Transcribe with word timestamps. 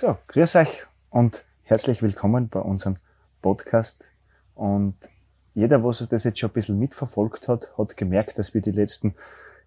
So, 0.00 0.16
grüß 0.28 0.54
euch 0.54 0.86
und 1.10 1.44
herzlich 1.64 2.02
willkommen 2.02 2.48
bei 2.48 2.60
unserem 2.60 2.98
Podcast. 3.42 4.06
Und 4.54 4.94
jeder, 5.56 5.82
was 5.82 6.06
das 6.08 6.22
jetzt 6.22 6.38
schon 6.38 6.50
ein 6.50 6.52
bisschen 6.52 6.78
mitverfolgt 6.78 7.48
hat, 7.48 7.76
hat 7.76 7.96
gemerkt, 7.96 8.38
dass 8.38 8.54
wir 8.54 8.60
die 8.60 8.70
letzten 8.70 9.16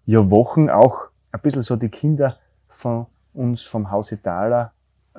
Jahr 0.06 0.30
Wochen 0.30 0.70
auch 0.70 1.08
ein 1.32 1.40
bisschen 1.42 1.60
so 1.60 1.76
die 1.76 1.90
Kinder 1.90 2.38
von 2.70 3.04
uns 3.34 3.66
vom 3.66 3.90
Haus 3.90 4.10
Itala 4.10 4.72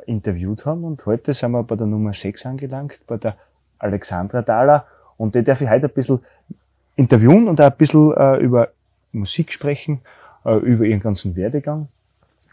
interviewt 0.07 0.65
haben. 0.65 0.83
Und 0.83 1.05
heute 1.05 1.31
sind 1.33 1.51
wir 1.51 1.61
bei 1.61 1.75
der 1.75 1.85
Nummer 1.85 2.13
6 2.13 2.47
angelangt, 2.47 3.01
bei 3.05 3.17
der 3.17 3.37
Alexandra 3.77 4.41
Thaler. 4.41 4.87
Und 5.17 5.35
die 5.35 5.43
darf 5.43 5.61
ich 5.61 5.69
heute 5.69 5.89
ein 5.89 5.93
bisschen 5.93 6.21
interviewen 6.95 7.47
und 7.47 7.61
auch 7.61 7.69
ein 7.69 7.77
bisschen 7.77 8.17
äh, 8.17 8.37
über 8.37 8.69
Musik 9.11 9.53
sprechen, 9.53 10.01
äh, 10.43 10.55
über 10.55 10.85
ihren 10.85 11.01
ganzen 11.01 11.35
Werdegang 11.35 11.87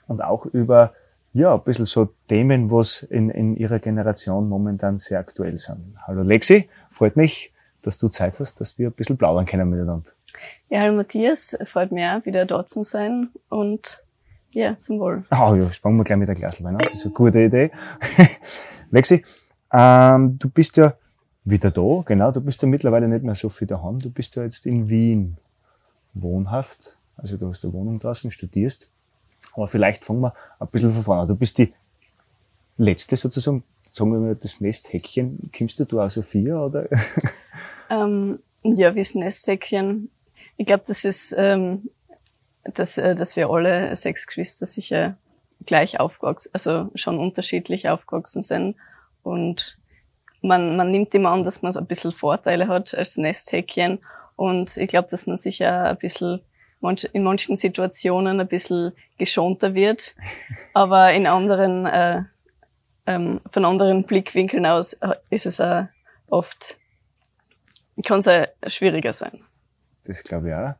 und 0.08 0.22
auch 0.22 0.44
über 0.44 0.92
ja, 1.32 1.54
ein 1.54 1.62
bisschen 1.62 1.86
so 1.86 2.08
Themen, 2.28 2.70
was 2.70 3.02
in, 3.02 3.30
in 3.30 3.56
ihrer 3.56 3.78
Generation 3.78 4.48
momentan 4.48 4.98
sehr 4.98 5.20
aktuell 5.20 5.58
sind. 5.58 5.94
Hallo 6.06 6.22
Lexi, 6.22 6.68
freut 6.90 7.16
mich, 7.16 7.52
dass 7.82 7.98
du 7.98 8.08
Zeit 8.08 8.38
hast, 8.40 8.60
dass 8.60 8.78
wir 8.78 8.88
ein 8.88 8.92
bisschen 8.92 9.16
plaudern 9.16 9.46
können 9.46 9.70
miteinander. 9.70 10.10
Ja, 10.68 10.80
hallo 10.80 10.96
Matthias, 10.96 11.56
freut 11.64 11.92
mich 11.92 12.04
auch, 12.04 12.24
wieder 12.26 12.46
dort 12.46 12.68
zu 12.68 12.82
sein 12.82 13.28
und 13.48 14.02
ja, 14.52 14.76
zum 14.76 14.98
Wohl. 14.98 15.24
Ah 15.30 15.54
ja, 15.54 15.66
fangen 15.68 15.96
wir 15.96 16.04
gleich 16.04 16.18
mit 16.18 16.28
der 16.28 16.34
Glasl 16.34 16.66
an. 16.66 16.76
Das 16.76 16.92
ist 16.92 17.04
eine 17.04 17.14
gute 17.14 17.40
Idee. 17.40 17.70
Lexi, 18.90 19.24
ähm, 19.72 20.36
du 20.38 20.50
bist 20.50 20.76
ja 20.76 20.94
wieder 21.44 21.70
da, 21.70 22.02
genau, 22.04 22.32
du 22.32 22.40
bist 22.40 22.60
ja 22.60 22.68
mittlerweile 22.68 23.06
nicht 23.06 23.22
mehr 23.22 23.36
so 23.36 23.48
viel 23.48 23.68
daheim, 23.68 24.00
du 24.00 24.10
bist 24.10 24.34
ja 24.34 24.42
jetzt 24.42 24.66
in 24.66 24.88
Wien 24.88 25.36
wohnhaft, 26.12 26.96
also 27.16 27.36
du 27.36 27.48
hast 27.48 27.64
eine 27.64 27.72
Wohnung 27.72 28.00
draußen, 28.00 28.32
studierst. 28.32 28.90
Aber 29.54 29.66
vielleicht 29.66 30.04
fangen 30.04 30.20
wir 30.20 30.34
ein 30.58 30.68
bisschen 30.68 30.92
von 30.92 31.02
vorne 31.02 31.22
an. 31.22 31.28
Du 31.28 31.36
bist 31.36 31.58
die 31.58 31.72
letzte 32.76 33.16
sozusagen, 33.16 33.62
sagen 33.90 34.12
wir 34.12 34.18
mal, 34.18 34.36
das 34.36 34.60
Nesthäkchen. 34.60 35.50
Kommst 35.56 35.80
du 35.80 35.84
da 35.84 36.04
aus 36.04 36.14
Sophia 36.14 36.64
oder? 36.64 36.88
Ähm, 37.90 38.38
ja, 38.62 38.94
wie 38.94 39.18
Nessäckchen. 39.18 40.10
Ich 40.56 40.66
glaube, 40.66 40.84
das 40.86 41.04
ist, 41.04 41.34
ähm, 41.36 41.90
dass, 42.62 42.96
äh, 42.96 43.14
dass 43.14 43.36
wir 43.36 43.50
alle 43.50 43.94
sechs 43.96 44.26
Geschwister 44.26 44.66
sicher 44.66 45.16
gleich 45.66 46.00
aufgewachsen, 46.00 46.50
also 46.52 46.88
schon 46.94 47.18
unterschiedlich 47.18 47.88
aufgewachsen 47.88 48.42
sind. 48.42 48.76
Und 49.22 49.76
man, 50.40 50.76
man 50.76 50.90
nimmt 50.90 51.14
immer 51.14 51.30
an, 51.30 51.44
dass 51.44 51.62
man 51.62 51.72
so 51.72 51.80
ein 51.80 51.86
bisschen 51.86 52.12
Vorteile 52.12 52.68
hat 52.68 52.94
als 52.94 53.16
Nesthäkchen. 53.16 53.98
Und 54.36 54.76
ich 54.76 54.88
glaube, 54.88 55.08
dass 55.10 55.26
man 55.26 55.36
sicher 55.36 55.84
ein 55.84 55.98
bisschen 55.98 56.40
in 57.12 57.22
manchen 57.22 57.56
Situationen 57.56 58.40
ein 58.40 58.48
bisschen 58.48 58.92
geschonter 59.18 59.74
wird. 59.74 60.14
Aber 60.74 61.12
in 61.12 61.26
anderen, 61.26 61.86
äh, 61.86 62.22
ähm, 63.06 63.40
von 63.50 63.64
anderen 63.64 64.04
Blickwinkeln 64.04 64.66
aus 64.66 64.94
äh, 64.94 65.14
ist 65.30 65.46
es 65.46 65.60
auch 65.60 65.86
oft, 66.28 66.78
kann 68.04 68.20
es 68.20 68.28
auch 68.28 68.46
schwieriger 68.66 69.12
sein. 69.12 69.40
Das 70.04 70.24
glaube 70.24 70.48
ich 70.48 70.54
auch. 70.54 70.74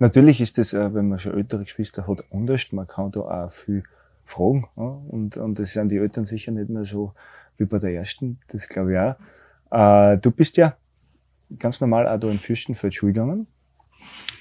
Natürlich 0.00 0.40
ist 0.40 0.58
das, 0.58 0.72
äh, 0.74 0.94
wenn 0.94 1.08
man 1.08 1.18
schon 1.18 1.36
ältere 1.36 1.64
Geschwister 1.64 2.06
hat, 2.06 2.24
anders. 2.30 2.70
Man 2.72 2.86
kann 2.86 3.10
da 3.10 3.20
auch 3.20 3.50
viel 3.50 3.82
fragen. 4.24 4.68
Ja? 4.76 4.98
Und, 5.08 5.36
und 5.36 5.58
das 5.58 5.72
sind 5.72 5.90
die 5.90 5.96
Eltern 5.96 6.26
sicher 6.26 6.52
nicht 6.52 6.68
mehr 6.68 6.84
so 6.84 7.14
wie 7.56 7.64
bei 7.64 7.78
der 7.78 7.94
ersten. 7.94 8.38
Das 8.48 8.68
glaube 8.68 8.92
ich 8.92 8.98
auch. 8.98 10.12
Äh, 10.12 10.18
du 10.18 10.30
bist 10.30 10.56
ja 10.56 10.76
ganz 11.58 11.80
normal 11.80 12.06
auch 12.06 12.20
da 12.20 12.28
in 12.28 12.38
Fürstenfeld 12.38 12.94
Schule 12.94 13.12
gegangen 13.12 13.46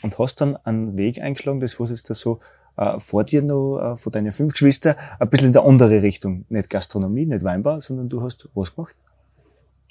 und 0.01 0.19
hast 0.19 0.41
dann 0.41 0.57
einen 0.63 0.97
Weg 0.97 1.21
eingeschlagen, 1.21 1.59
das 1.59 1.79
was 1.79 1.89
jetzt 1.89 2.09
da 2.09 2.13
so 2.13 2.39
äh, 2.77 2.99
vor 2.99 3.23
dir 3.23 3.41
noch, 3.41 3.79
äh, 3.79 3.97
von 3.97 4.11
deinen 4.11 4.31
fünf 4.31 4.53
Geschwistern, 4.53 4.95
ein 5.19 5.29
bisschen 5.29 5.47
in 5.47 5.53
der 5.53 5.63
andere 5.63 6.01
Richtung. 6.01 6.45
Nicht 6.49 6.69
Gastronomie, 6.69 7.25
nicht 7.25 7.43
Weinbau, 7.43 7.79
sondern 7.79 8.09
du 8.09 8.21
hast 8.21 8.47
was 8.53 8.75
gemacht? 8.75 8.95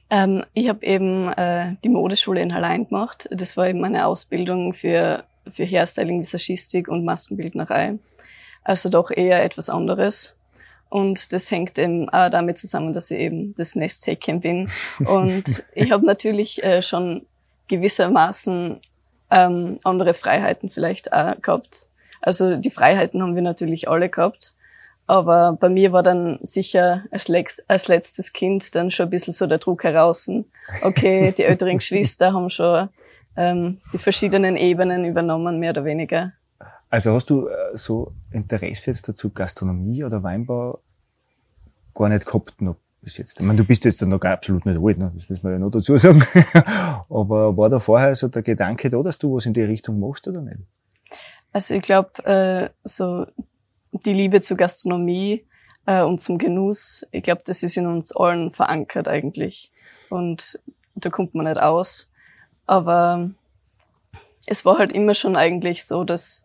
Ähm, 0.08 0.44
ich 0.54 0.68
habe 0.68 0.84
eben 0.86 1.32
äh, 1.32 1.74
die 1.84 1.88
Modeschule 1.88 2.40
in 2.40 2.54
Hallein 2.54 2.86
gemacht. 2.86 3.28
Das 3.32 3.56
war 3.56 3.68
eben 3.68 3.80
meine 3.80 4.06
Ausbildung 4.06 4.72
für, 4.72 5.24
für 5.50 5.64
Hairstyling, 5.64 6.20
Visagistik 6.20 6.88
und 6.88 7.04
Maskenbildnerei. 7.04 7.98
Also 8.62 8.88
doch 8.88 9.10
eher 9.10 9.44
etwas 9.44 9.68
anderes. 9.68 10.36
Und 10.88 11.32
das 11.32 11.50
hängt 11.50 11.78
eben 11.78 12.08
auch 12.08 12.30
damit 12.30 12.58
zusammen, 12.58 12.92
dass 12.92 13.10
ich 13.10 13.18
eben 13.18 13.52
das 13.56 13.74
Nesthäkchen 13.74 14.40
bin. 14.40 14.68
Und 15.04 15.64
ich 15.74 15.90
habe 15.90 16.06
natürlich 16.06 16.62
äh, 16.62 16.80
schon 16.82 17.26
gewissermaßen 17.68 18.80
ähm, 19.30 19.78
andere 19.84 20.14
Freiheiten 20.14 20.70
vielleicht 20.70 21.12
auch 21.12 21.40
gehabt. 21.40 21.86
Also 22.20 22.56
die 22.56 22.70
Freiheiten 22.70 23.22
haben 23.22 23.34
wir 23.34 23.42
natürlich 23.42 23.88
alle 23.88 24.08
gehabt. 24.08 24.54
Aber 25.06 25.56
bei 25.60 25.68
mir 25.68 25.92
war 25.92 26.02
dann 26.02 26.40
sicher 26.42 27.04
als, 27.12 27.28
Lex, 27.28 27.60
als 27.68 27.86
letztes 27.86 28.32
Kind 28.32 28.74
dann 28.74 28.90
schon 28.90 29.06
ein 29.06 29.10
bisschen 29.10 29.32
so 29.32 29.46
der 29.46 29.58
Druck 29.58 29.84
heraus. 29.84 30.28
Okay, 30.82 31.32
die 31.36 31.44
älteren 31.44 31.78
Geschwister 31.78 32.32
haben 32.32 32.50
schon 32.50 32.88
ähm, 33.36 33.78
die 33.92 33.98
verschiedenen 33.98 34.56
Ebenen 34.56 35.04
übernommen, 35.04 35.60
mehr 35.60 35.70
oder 35.70 35.84
weniger. 35.84 36.32
Also 36.90 37.12
hast 37.12 37.30
du 37.30 37.48
äh, 37.48 37.76
so 37.76 38.12
Interesse 38.32 38.90
jetzt 38.90 39.08
dazu, 39.08 39.30
Gastronomie 39.30 40.02
oder 40.02 40.22
Weinbau 40.22 40.80
gar 41.94 42.08
nicht 42.08 42.26
gehabt 42.26 42.60
noch 42.60 42.76
bis 43.06 43.18
jetzt? 43.18 43.38
Ich 43.38 43.46
meine, 43.46 43.56
du 43.56 43.64
bist 43.64 43.84
jetzt 43.84 44.02
noch 44.02 44.18
gar 44.18 44.32
absolut 44.32 44.66
nicht 44.66 44.80
alt, 44.82 44.98
ne? 44.98 45.12
das 45.14 45.28
müssen 45.28 45.44
wir 45.44 45.52
ja 45.52 45.58
noch 45.60 45.70
dazu 45.70 45.96
sagen. 45.96 46.24
Aber 47.08 47.56
war 47.56 47.70
da 47.70 47.78
vorher 47.78 48.12
so 48.16 48.26
der 48.26 48.42
Gedanke 48.42 48.90
da, 48.90 49.00
dass 49.00 49.16
du 49.16 49.32
was 49.32 49.46
in 49.46 49.52
die 49.52 49.62
Richtung 49.62 50.00
machst 50.00 50.26
oder 50.26 50.40
nicht? 50.40 50.58
Also 51.52 51.74
ich 51.74 51.82
glaube, 51.82 52.24
äh, 52.24 52.68
so 52.82 53.26
die 53.92 54.12
Liebe 54.12 54.40
zur 54.40 54.56
Gastronomie 54.56 55.46
äh, 55.86 56.02
und 56.02 56.20
zum 56.20 56.36
Genuss, 56.36 57.06
ich 57.12 57.22
glaube, 57.22 57.42
das 57.46 57.62
ist 57.62 57.76
in 57.76 57.86
uns 57.86 58.10
allen 58.10 58.50
verankert 58.50 59.06
eigentlich. 59.06 59.70
Und 60.10 60.58
da 60.96 61.08
kommt 61.08 61.36
man 61.36 61.46
nicht 61.46 61.60
aus. 61.60 62.10
Aber 62.66 63.30
es 64.46 64.64
war 64.64 64.78
halt 64.78 64.92
immer 64.92 65.14
schon 65.14 65.36
eigentlich 65.36 65.84
so, 65.84 66.02
dass, 66.02 66.42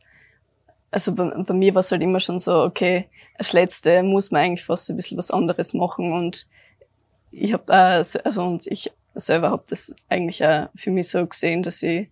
also 0.92 1.16
bei, 1.16 1.30
bei 1.44 1.54
mir 1.54 1.74
war 1.74 1.80
es 1.80 1.92
halt 1.92 2.04
immer 2.04 2.20
schon 2.20 2.38
so, 2.38 2.64
okay, 2.64 3.08
als 3.36 3.54
Letzte 3.54 4.04
muss 4.04 4.30
man 4.30 4.42
eigentlich 4.42 4.66
fast 4.66 4.90
ein 4.90 4.98
bisschen 4.98 5.18
was 5.18 5.32
anderes 5.32 5.74
machen. 5.74 6.12
Und 6.12 6.48
ich 7.32 7.54
habe 7.54 7.74
also 7.74 8.44
und 8.44 8.68
ich 8.68 8.92
selber 9.16 9.50
habe 9.50 9.64
das 9.70 9.96
eigentlich 10.10 10.46
auch 10.46 10.68
für 10.76 10.92
mich 10.92 11.10
so 11.10 11.26
gesehen, 11.26 11.64
dass 11.64 11.82
ich, 11.82 12.10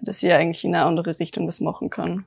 dass 0.00 0.22
ich 0.22 0.32
eigentlich 0.32 0.64
in 0.64 0.74
eine 0.74 0.84
andere 0.84 1.18
Richtung 1.18 1.46
was 1.46 1.60
machen 1.60 1.90
kann. 1.90 2.24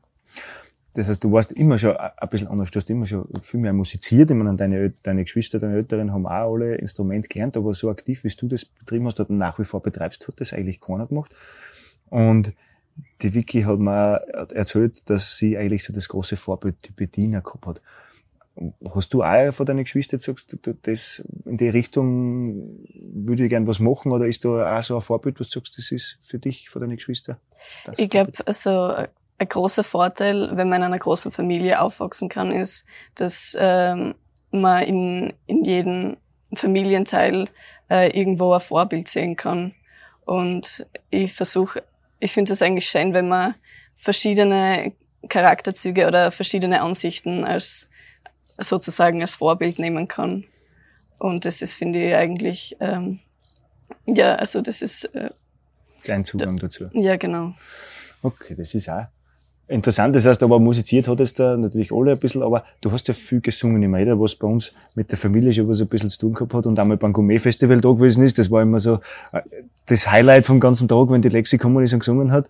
Das 0.96 1.10
heißt, 1.10 1.24
du 1.24 1.32
warst 1.32 1.52
immer 1.54 1.80
schon 1.80 1.98
ein 1.98 2.30
bisschen 2.30 2.50
anders, 2.50 2.70
du 2.70 2.80
hast 2.80 2.90
immer 2.90 3.08
schon 3.08 3.28
viel 3.42 3.60
mehr 3.60 3.74
musiziert. 3.74 4.30
Ich 4.30 4.38
meine, 4.38 4.56
deine, 4.56 4.92
deine 5.02 5.24
Geschwister, 5.24 5.58
deine 5.58 5.76
Älteren 5.76 6.14
haben 6.14 6.28
auch 6.28 6.54
alle 6.54 6.76
Instrument 6.76 7.30
gelernt, 7.30 7.58
aber 7.58 7.74
so 7.74 7.90
aktiv, 7.90 8.24
wie 8.24 8.30
du 8.30 8.48
das 8.48 8.66
betrieben 8.66 9.08
hast 9.08 9.20
oder 9.20 9.34
nach 9.34 9.58
wie 9.58 9.64
vor 9.64 9.82
betreibst, 9.82 10.28
hat 10.28 10.40
das 10.40 10.54
eigentlich 10.54 10.82
keiner 10.82 11.08
gemacht. 11.08 11.34
Und 12.12 12.54
die 13.22 13.34
Vicky 13.34 13.64
hat 13.64 13.80
mir 13.80 14.16
erzählt, 14.54 15.10
dass 15.10 15.38
sie 15.38 15.58
eigentlich 15.58 15.84
so 15.84 15.94
das 15.94 16.10
große 16.10 16.36
Vorbild, 16.36 16.76
die 16.88 16.92
Bediener 16.92 17.42
gehabt 17.42 17.66
hat. 17.66 17.82
Hast 18.94 19.14
du 19.14 19.24
auch 19.24 19.52
von 19.52 19.66
deinen 19.66 19.84
Geschwistern 19.84 20.20
gesagt, 20.20 20.58
du, 20.62 20.74
das 20.84 21.24
in 21.46 21.58
die 21.58 21.70
Richtung 21.70 22.86
würde 22.94 23.46
ich 23.46 23.50
gern 23.50 23.66
was 23.66 23.80
machen 23.80 24.12
oder 24.12 24.28
ist 24.28 24.46
da 24.46 24.78
auch 24.78 24.84
so 24.84 24.96
ein 24.96 25.02
Vorbild, 25.02 25.40
was 25.40 25.50
du 25.50 25.60
sagst, 25.60 25.78
das 25.78 25.92
ist 25.92 26.20
für 26.22 26.38
dich, 26.38 26.70
von 26.70 26.82
deinen 26.82 26.98
Geschwistern? 26.98 27.38
Ich 27.98 28.10
glaube, 28.10 28.32
also 28.46 28.94
ein 29.38 29.48
großer 29.48 29.84
Vorteil, 29.84 30.56
wenn 30.56 30.70
man 30.70 30.82
in 30.82 30.88
einer 30.88 31.00
großen 31.00 31.32
Familie 31.32 31.82
aufwachsen 31.82 32.30
kann, 32.30 32.52
ist, 32.52 32.86
dass 33.16 33.58
ähm, 33.60 34.14
man 34.52 34.84
in, 34.84 35.34
in 35.48 35.66
jedem 35.66 36.18
Familienteil 36.54 37.50
äh, 37.90 38.16
irgendwo 38.18 38.54
ein 38.54 38.62
Vorbild 38.62 39.08
sehen 39.08 39.36
kann. 39.36 39.74
Und 40.26 40.86
ich 41.10 41.34
versuche, 41.34 41.84
ich 42.24 42.32
finde 42.32 42.54
es 42.54 42.62
eigentlich 42.62 42.88
schön, 42.88 43.14
wenn 43.14 43.28
man 43.28 43.56
verschiedene 43.96 44.94
Charakterzüge 45.28 46.08
oder 46.08 46.32
verschiedene 46.32 46.82
Ansichten 46.82 47.44
als 47.44 47.90
sozusagen 48.58 49.22
als 49.22 49.36
Vorbild 49.36 49.80
nehmen 49.80 50.08
kann. 50.08 50.46
Und 51.20 51.46
das 51.46 51.62
ist, 51.62 51.74
finde 51.74 52.08
ich, 52.08 52.16
eigentlich, 52.16 52.78
ähm, 52.80 53.20
ja, 54.06 54.36
also 54.36 54.62
das 54.62 54.82
ist, 54.82 55.06
äh, 55.16 55.30
Dein 56.06 56.26
Zugang 56.26 56.58
dazu. 56.58 56.90
ja, 56.94 57.16
genau. 57.16 57.54
Okay, 58.22 58.56
das 58.56 58.74
ist 58.74 58.90
auch 58.90 59.06
Interessant, 59.68 60.14
das 60.14 60.26
heißt, 60.26 60.44
aber 60.44 60.60
musiziert 60.60 61.08
hat 61.08 61.22
es 61.22 61.34
da 61.34 61.56
natürlich 61.56 61.94
alle 61.94 62.12
ein 62.12 62.20
bisschen, 62.20 62.44
aber 62.44 62.66
du 62.82 62.92
hast 62.92 63.08
ja 63.08 63.14
viel 63.14 63.40
gesungen 63.40 63.82
immer, 63.82 63.98
jeder, 63.98 64.20
was 64.20 64.36
bei 64.36 64.46
uns 64.46 64.74
mit 64.94 65.10
der 65.10 65.18
Familie 65.18 65.54
schon 65.54 65.70
was 65.70 65.80
ein 65.80 65.88
bisschen 65.88 66.10
zu 66.10 66.20
tun 66.20 66.34
gehabt 66.34 66.54
hat 66.54 66.66
und 66.66 66.78
einmal 66.78 66.98
beim 66.98 67.14
Gourmet-Festival 67.14 67.80
da 67.80 67.90
gewesen 67.90 68.24
ist, 68.24 68.38
das 68.38 68.52
war 68.52 68.62
immer 68.62 68.82
so 68.82 69.00
äh, 69.32 69.42
das 69.86 70.12
Highlight 70.12 70.46
vom 70.46 70.60
ganzen 70.60 70.90
Tag, 70.90 71.10
wenn 71.10 71.22
die 71.22 71.30
Lexi 71.30 71.58
gekommen 71.58 71.82
ist 71.84 71.94
und 71.94 72.00
gesungen 72.00 72.32
hat. 72.32 72.50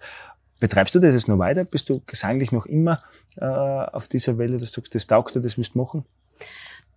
Betreibst 0.59 0.95
du 0.95 0.99
das 0.99 1.13
jetzt 1.13 1.27
noch 1.27 1.37
weiter? 1.37 1.65
Bist 1.65 1.89
du 1.89 2.01
gesanglich 2.07 2.51
noch 2.51 2.65
immer 2.65 3.03
äh, 3.37 3.45
auf 3.45 4.07
dieser 4.07 4.37
Welle, 4.39 4.57
dass 4.57 4.71
du 4.71 4.81
sagst, 4.81 4.95
das 4.95 5.05
taugt 5.05 5.35
dir, 5.35 5.41
das 5.41 5.57
müsst 5.57 5.75
machen? 5.75 6.05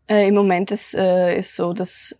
Äh, 0.09 0.29
Im 0.29 0.35
Moment 0.35 0.71
ist 0.71 0.95
äh, 0.95 1.41
so, 1.43 1.75
dass, 1.75 2.17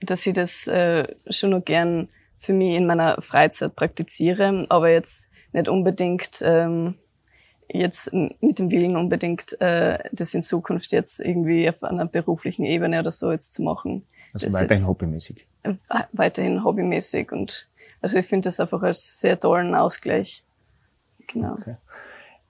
dass 0.00 0.26
ich 0.26 0.34
das 0.34 0.68
äh, 0.68 1.08
schon 1.28 1.50
noch 1.50 1.64
gern 1.64 2.08
für 2.38 2.52
mich 2.52 2.76
in 2.76 2.86
meiner 2.86 3.20
Freizeit 3.20 3.74
praktiziere, 3.74 4.66
aber 4.68 4.90
jetzt 4.90 5.30
nicht 5.52 5.68
unbedingt 5.68 6.40
ähm, 6.42 6.94
jetzt 7.68 8.12
mit 8.12 8.58
dem 8.58 8.70
Willen 8.70 8.96
unbedingt 8.96 9.60
äh, 9.60 9.98
das 10.12 10.34
in 10.34 10.42
Zukunft 10.42 10.92
jetzt 10.92 11.20
irgendwie 11.20 11.68
auf 11.68 11.82
einer 11.82 12.06
beruflichen 12.06 12.64
Ebene 12.64 13.00
oder 13.00 13.12
so 13.12 13.32
jetzt 13.32 13.54
zu 13.54 13.62
machen. 13.62 14.04
Also 14.32 14.46
das 14.46 14.54
weiterhin 14.54 14.86
hobbymäßig. 14.86 15.46
äh, 15.62 15.74
weiterhin 16.12 16.64
hobbymäßig 16.64 17.32
und 17.32 17.68
also 18.00 18.18
ich 18.18 18.26
finde 18.26 18.48
das 18.48 18.58
einfach 18.60 18.82
als 18.82 19.20
sehr 19.20 19.38
tollen 19.38 19.74
Ausgleich. 19.74 20.44
Genau. 21.28 21.52
Okay. 21.52 21.76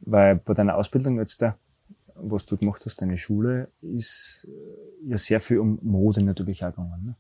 Weil 0.01 0.37
bei 0.37 0.55
deiner 0.55 0.77
Ausbildung 0.77 1.19
jetzt 1.19 1.43
da, 1.43 1.57
was 2.15 2.47
du 2.47 2.57
gemacht 2.57 2.83
hast, 2.85 3.01
deine 3.03 3.17
Schule, 3.17 3.69
ist 3.83 4.49
äh, 4.49 5.11
ja 5.11 5.19
sehr 5.19 5.41
viel 5.41 5.59
um 5.59 5.79
Mode 5.83 6.23
natürlich 6.23 6.65
auch 6.65 6.71
gegangen. 6.71 7.05
Ne? 7.05 7.15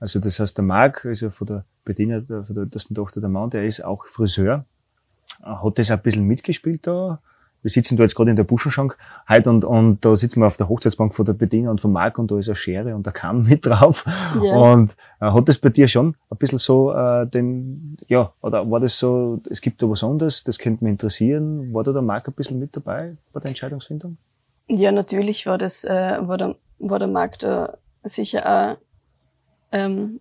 Also 0.00 0.18
das 0.18 0.40
heißt, 0.40 0.56
der 0.56 0.64
Marc 0.64 1.06
ja 1.10 1.30
von 1.30 1.46
der 1.46 1.64
Bediener, 1.84 2.22
von 2.22 2.54
der 2.54 2.64
ältesten 2.64 2.94
Tochter 2.94 3.20
der 3.20 3.30
Mann, 3.30 3.50
der 3.50 3.64
ist 3.64 3.84
auch 3.84 4.06
Friseur. 4.06 4.64
Hat 5.42 5.78
das 5.78 5.90
ein 5.90 6.02
bisschen 6.02 6.24
mitgespielt 6.24 6.86
da? 6.86 7.20
Wir 7.64 7.70
sitzen 7.70 7.96
da 7.96 8.02
jetzt 8.02 8.14
gerade 8.14 8.28
in 8.28 8.36
der 8.36 8.44
Buschenschank 8.44 8.98
heute 9.26 9.48
und, 9.48 9.64
und 9.64 10.04
da 10.04 10.14
sitzen 10.16 10.40
wir 10.40 10.46
auf 10.46 10.58
der 10.58 10.68
Hochzeitsbank 10.68 11.14
von 11.14 11.24
der 11.24 11.32
Bediener 11.32 11.70
und 11.70 11.80
von 11.80 11.92
Marc 11.92 12.18
und 12.18 12.30
da 12.30 12.38
ist 12.38 12.46
eine 12.48 12.56
Schere 12.56 12.94
und 12.94 13.06
der 13.06 13.14
Kamm 13.14 13.44
mit 13.48 13.64
drauf. 13.64 14.04
Ja. 14.42 14.54
Und 14.54 14.94
äh, 15.18 15.24
hat 15.24 15.48
das 15.48 15.56
bei 15.56 15.70
dir 15.70 15.88
schon 15.88 16.14
ein 16.28 16.36
bisschen 16.36 16.58
so 16.58 16.92
äh, 16.92 17.26
den, 17.26 17.96
ja, 18.06 18.34
oder 18.42 18.70
war 18.70 18.80
das 18.80 18.98
so, 18.98 19.40
es 19.48 19.62
gibt 19.62 19.82
da 19.82 19.88
was 19.88 20.04
anderes, 20.04 20.44
das 20.44 20.58
könnte 20.58 20.84
mich 20.84 20.90
interessieren. 20.90 21.72
War 21.72 21.82
da 21.84 21.92
der 21.92 22.02
Marc 22.02 22.28
ein 22.28 22.34
bisschen 22.34 22.58
mit 22.58 22.76
dabei 22.76 23.16
bei 23.32 23.40
der 23.40 23.48
Entscheidungsfindung? 23.48 24.18
Ja, 24.68 24.92
natürlich 24.92 25.46
war 25.46 25.56
das, 25.56 25.84
äh, 25.84 26.18
war 26.20 26.36
der, 26.36 26.56
war 26.80 26.98
der 26.98 27.08
Markt 27.08 27.44
da 27.44 27.78
sicher 28.02 28.44
auch 28.46 28.78
ähm, 29.72 30.20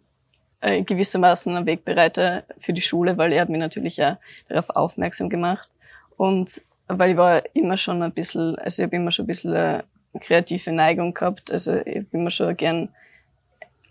äh, 0.62 0.82
gewissermaßen 0.82 1.58
ein 1.58 1.66
Wegbereiter 1.66 2.46
für 2.58 2.72
die 2.72 2.80
Schule, 2.80 3.18
weil 3.18 3.34
er 3.34 3.42
hat 3.42 3.50
mich 3.50 3.60
natürlich 3.60 4.02
auch 4.02 4.16
darauf 4.48 4.70
aufmerksam 4.70 5.28
gemacht. 5.28 5.68
Und 6.16 6.62
weil 6.88 7.12
ich 7.12 7.18
war 7.18 7.44
immer 7.56 7.78
schon 7.78 8.02
ein 8.02 8.12
bisschen, 8.12 8.56
also 8.58 8.82
ich 8.82 8.86
habe 8.86 8.96
immer 8.96 9.12
schon 9.12 9.24
ein 9.24 9.28
bisschen 9.28 9.54
eine 9.54 9.84
kreative 10.20 10.72
Neigung 10.72 11.14
gehabt. 11.14 11.52
Also 11.52 11.76
ich 11.86 11.98
hab 11.98 12.14
immer 12.14 12.32
schon 12.32 12.56
gern, 12.58 12.90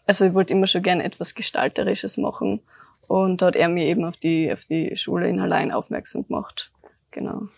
also 0.07 0.25
ich 0.25 0.35
wollte 0.35 0.55
immer 0.55 0.67
schon 0.67 0.83
gern 0.83 1.01
etwas 1.01 1.35
Gestalterisches 1.35 2.17
machen. 2.17 2.61
Und 3.09 3.43
da 3.43 3.47
hat 3.47 3.57
er 3.57 3.69
mich 3.69 3.85
eben 3.85 4.05
auf 4.05 4.17
die, 4.17 4.53
auf 4.53 4.65
die 4.65 4.97
Schule 4.97 5.29
in 5.29 5.41
Hallein 5.41 5.73
aufmerksam 5.73 6.27
gemacht. 6.27 6.71
Genau. 7.11 7.49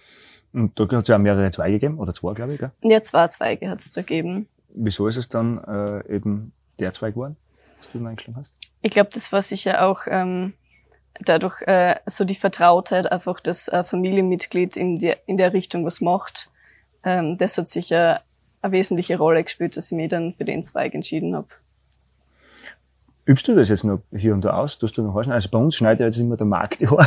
Und 0.53 0.79
da 0.79 0.85
hat 0.85 1.03
es 1.03 1.09
ja 1.09 1.19
mehrere 1.19 1.51
Zweige 1.51 1.79
gegeben, 1.79 1.99
oder 1.99 2.15
zwei, 2.15 2.33
glaube 2.33 2.55
ich. 2.55 2.61
Gell? 2.61 2.71
Ja, 2.83 3.03
zwei 3.03 3.29
Zweige 3.29 3.69
hat 3.69 3.81
es 3.81 3.93
da 3.93 4.03
gegeben. 4.03 4.49
Wieso 4.69 5.07
ist 5.07 5.17
es 5.17 5.29
dann 5.29 5.59
äh, 5.59 6.15
eben 6.15 6.53
der 6.79 6.93
Zweig 6.93 7.15
geworden, 7.15 7.37
was 7.79 7.91
du 7.91 7.99
dann 7.99 8.09
eingeschlagen 8.09 8.39
hast? 8.39 8.53
Ich 8.83 8.91
glaube, 8.91 9.11
das 9.13 9.33
war 9.33 9.43
sicher 9.43 9.87
auch 9.87 10.03
ähm, 10.07 10.55
dadurch 11.21 11.63
äh, 11.63 11.97
so 12.07 12.25
die 12.25 12.35
Vertrautheit, 12.35 13.11
einfach, 13.11 13.41
dass 13.41 13.69
ein 13.69 13.85
Familienmitglied 13.85 14.77
in 14.77 14.99
der, 14.99 15.19
in 15.27 15.37
der 15.37 15.53
Richtung 15.53 15.85
was 15.85 16.01
macht. 16.01 16.51
Ähm, 17.05 17.37
das 17.39 17.59
hat 17.59 17.69
sicher 17.69 18.23
eine 18.63 18.73
wesentliche 18.73 19.19
Rolle 19.19 19.45
gespielt, 19.45 19.77
dass 19.77 19.93
ich 19.93 19.97
mich 19.97 20.09
dann 20.09 20.35
für 20.35 20.45
den 20.45 20.63
Zweig 20.63 20.95
entschieden 20.95 21.37
habe. 21.37 21.49
Übst 23.27 23.49
du 23.49 23.55
das 23.55 23.71
jetzt 23.71 23.85
noch 23.85 24.01
hier 24.15 24.35
und 24.35 24.45
da 24.45 24.59
aus? 24.59 24.79
Tust 24.79 24.99
du 24.99 25.03
noch 25.03 25.15
Haarschneiden? 25.15 25.35
Also 25.35 25.49
bei 25.51 25.59
uns 25.59 25.77
schneidet 25.77 26.01
ja 26.01 26.07
jetzt 26.07 26.19
immer 26.19 26.37
der 26.37 26.47
Markt 26.47 26.81
die 26.81 26.89
Haare. 26.89 27.07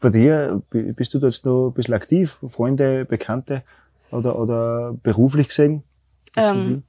bei 0.00 0.10
dir, 0.10 0.62
bist 0.70 1.14
du 1.14 1.18
da 1.18 1.26
jetzt 1.26 1.44
noch 1.44 1.68
ein 1.68 1.74
bisschen 1.74 1.94
aktiv? 1.94 2.38
Freunde, 2.46 3.04
Bekannte 3.04 3.62
oder, 4.12 4.38
oder 4.38 4.94
beruflich 5.02 5.48
gesehen? 5.48 5.82
Ähm? 6.36 6.84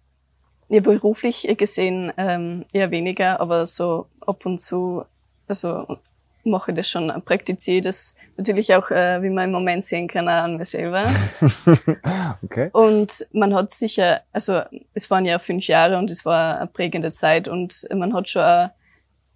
Ja, 0.69 0.79
beruflich 0.81 1.47
gesehen 1.57 2.11
ähm, 2.17 2.65
eher 2.71 2.91
weniger, 2.91 3.39
aber 3.39 3.65
so 3.65 4.07
ab 4.25 4.45
und 4.45 4.61
zu, 4.61 5.05
also 5.47 5.97
mache 6.45 6.71
ich 6.71 6.77
das 6.77 6.89
schon, 6.89 7.09
praktiziere 7.23 7.81
das 7.81 8.15
natürlich 8.35 8.73
auch, 8.75 8.91
äh, 8.91 9.21
wie 9.21 9.29
man 9.29 9.45
im 9.45 9.51
Moment 9.51 9.83
sehen 9.83 10.07
kann, 10.09 10.27
auch 10.27 10.43
an 10.43 10.57
mir 10.57 10.65
selber. 10.65 11.05
okay. 12.43 12.69
Und 12.73 13.25
man 13.31 13.53
hat 13.53 13.71
sicher, 13.71 14.21
also 14.31 14.61
es 14.93 15.09
waren 15.09 15.25
ja 15.25 15.39
fünf 15.39 15.67
Jahre 15.67 15.97
und 15.97 16.11
es 16.11 16.25
war 16.25 16.57
eine 16.57 16.67
prägende 16.67 17.11
Zeit 17.11 17.47
und 17.47 17.87
man 17.93 18.13
hat 18.13 18.29
schon 18.29 18.41
auch, 18.41 18.69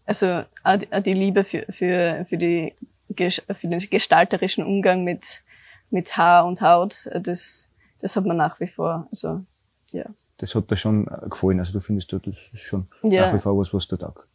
also 0.05 0.43
auch 0.63 0.77
die- 1.01 1.13
Liebe 1.13 1.43
für, 1.43 1.65
für, 1.69 2.25
für, 2.27 2.37
die, 2.37 2.73
für 3.15 3.67
den 3.67 3.79
gestalterischen 3.89 4.65
Umgang 4.65 5.03
mit, 5.03 5.43
mit 5.89 6.15
Haar 6.17 6.45
und 6.45 6.61
Haut, 6.61 7.09
das, 7.21 7.71
das 7.99 8.15
hat 8.15 8.25
man 8.25 8.37
nach 8.37 8.59
wie 8.59 8.67
vor. 8.67 9.07
Also 9.11 9.41
ja, 9.91 10.03
Das 10.37 10.53
hat 10.55 10.69
dir 10.69 10.75
schon 10.77 11.07
äh, 11.07 11.29
gefallen. 11.29 11.59
Also 11.59 11.73
du 11.73 11.79
findest, 11.79 12.11
du, 12.11 12.19
das 12.19 12.49
ist 12.51 12.59
schon 12.61 12.87
Ja. 13.03 13.27
nach 13.27 13.33
wie 13.33 13.39
vor 13.39 13.57
was, 13.57 13.73
was 13.73 13.87
dir 13.87 13.97
taugt. 13.97 14.25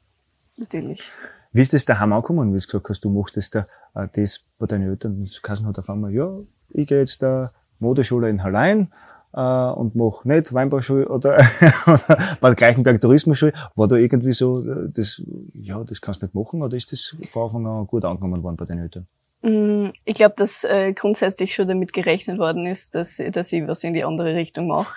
natürlich. 0.57 1.03
Wie 1.53 1.61
ist 1.61 1.73
das 1.73 1.85
daheim 1.85 2.13
angekommen, 2.13 2.49
wie 2.53 2.59
du 2.59 2.65
gesagt 2.65 2.89
hast, 2.89 3.05
du 3.05 3.11
machst 3.11 3.37
das, 3.37 3.51
da, 3.51 3.67
äh, 3.95 4.09
das 4.15 4.45
bei 4.59 4.67
deinen 4.67 4.89
Eltern? 4.89 5.17
Und 5.19 5.43
Kassen 5.43 5.67
hat 5.67 5.79
auf 5.79 5.91
einmal, 5.91 6.13
ja, 6.13 6.39
ich 6.71 6.87
gehe 6.87 6.99
jetzt 6.99 7.23
der 7.23 7.53
Modeschule 7.79 8.31
in 8.31 8.43
Hallein 8.43 8.93
äh, 9.35 9.41
und 9.41 9.95
mach 9.95 10.25
nicht 10.25 10.53
Weinbauschule 10.53 11.09
oder, 11.09 11.39
oder 11.87 12.19
Bad 12.41 12.57
Gleichenberg 12.57 13.01
Tourismusschule. 13.01 13.53
War 13.77 13.89
da 13.89 13.97
irgendwie 13.97 14.33
so, 14.33 14.61
äh, 14.61 14.89
das, 14.89 15.23
ja, 15.55 15.83
das 15.85 16.01
kannst 16.01 16.23
du 16.23 16.27
nicht 16.27 16.35
machen 16.35 16.63
oder 16.63 16.77
ist 16.77 16.93
das 16.93 17.17
von 17.29 17.43
Anfang 17.45 17.67
an 17.67 17.87
gut 17.87 18.05
angenommen 18.05 18.43
worden 18.43 18.57
bei 18.57 18.65
deinen 18.65 18.81
Eltern? 18.81 19.07
Mm, 19.43 19.91
Ich 20.05 20.15
glaube, 20.15 20.35
dass 20.37 20.65
äh, 20.65 20.93
grundsätzlich 20.95 21.55
schon 21.55 21.67
damit 21.67 21.93
gerechnet 21.93 22.39
worden 22.39 22.67
ist, 22.67 22.95
dass, 22.95 23.23
dass 23.33 23.53
ich 23.53 23.67
was 23.67 23.85
in 23.85 23.93
die 23.93 24.05
andere 24.05 24.35
Richtung 24.35 24.69
mache. 24.69 24.95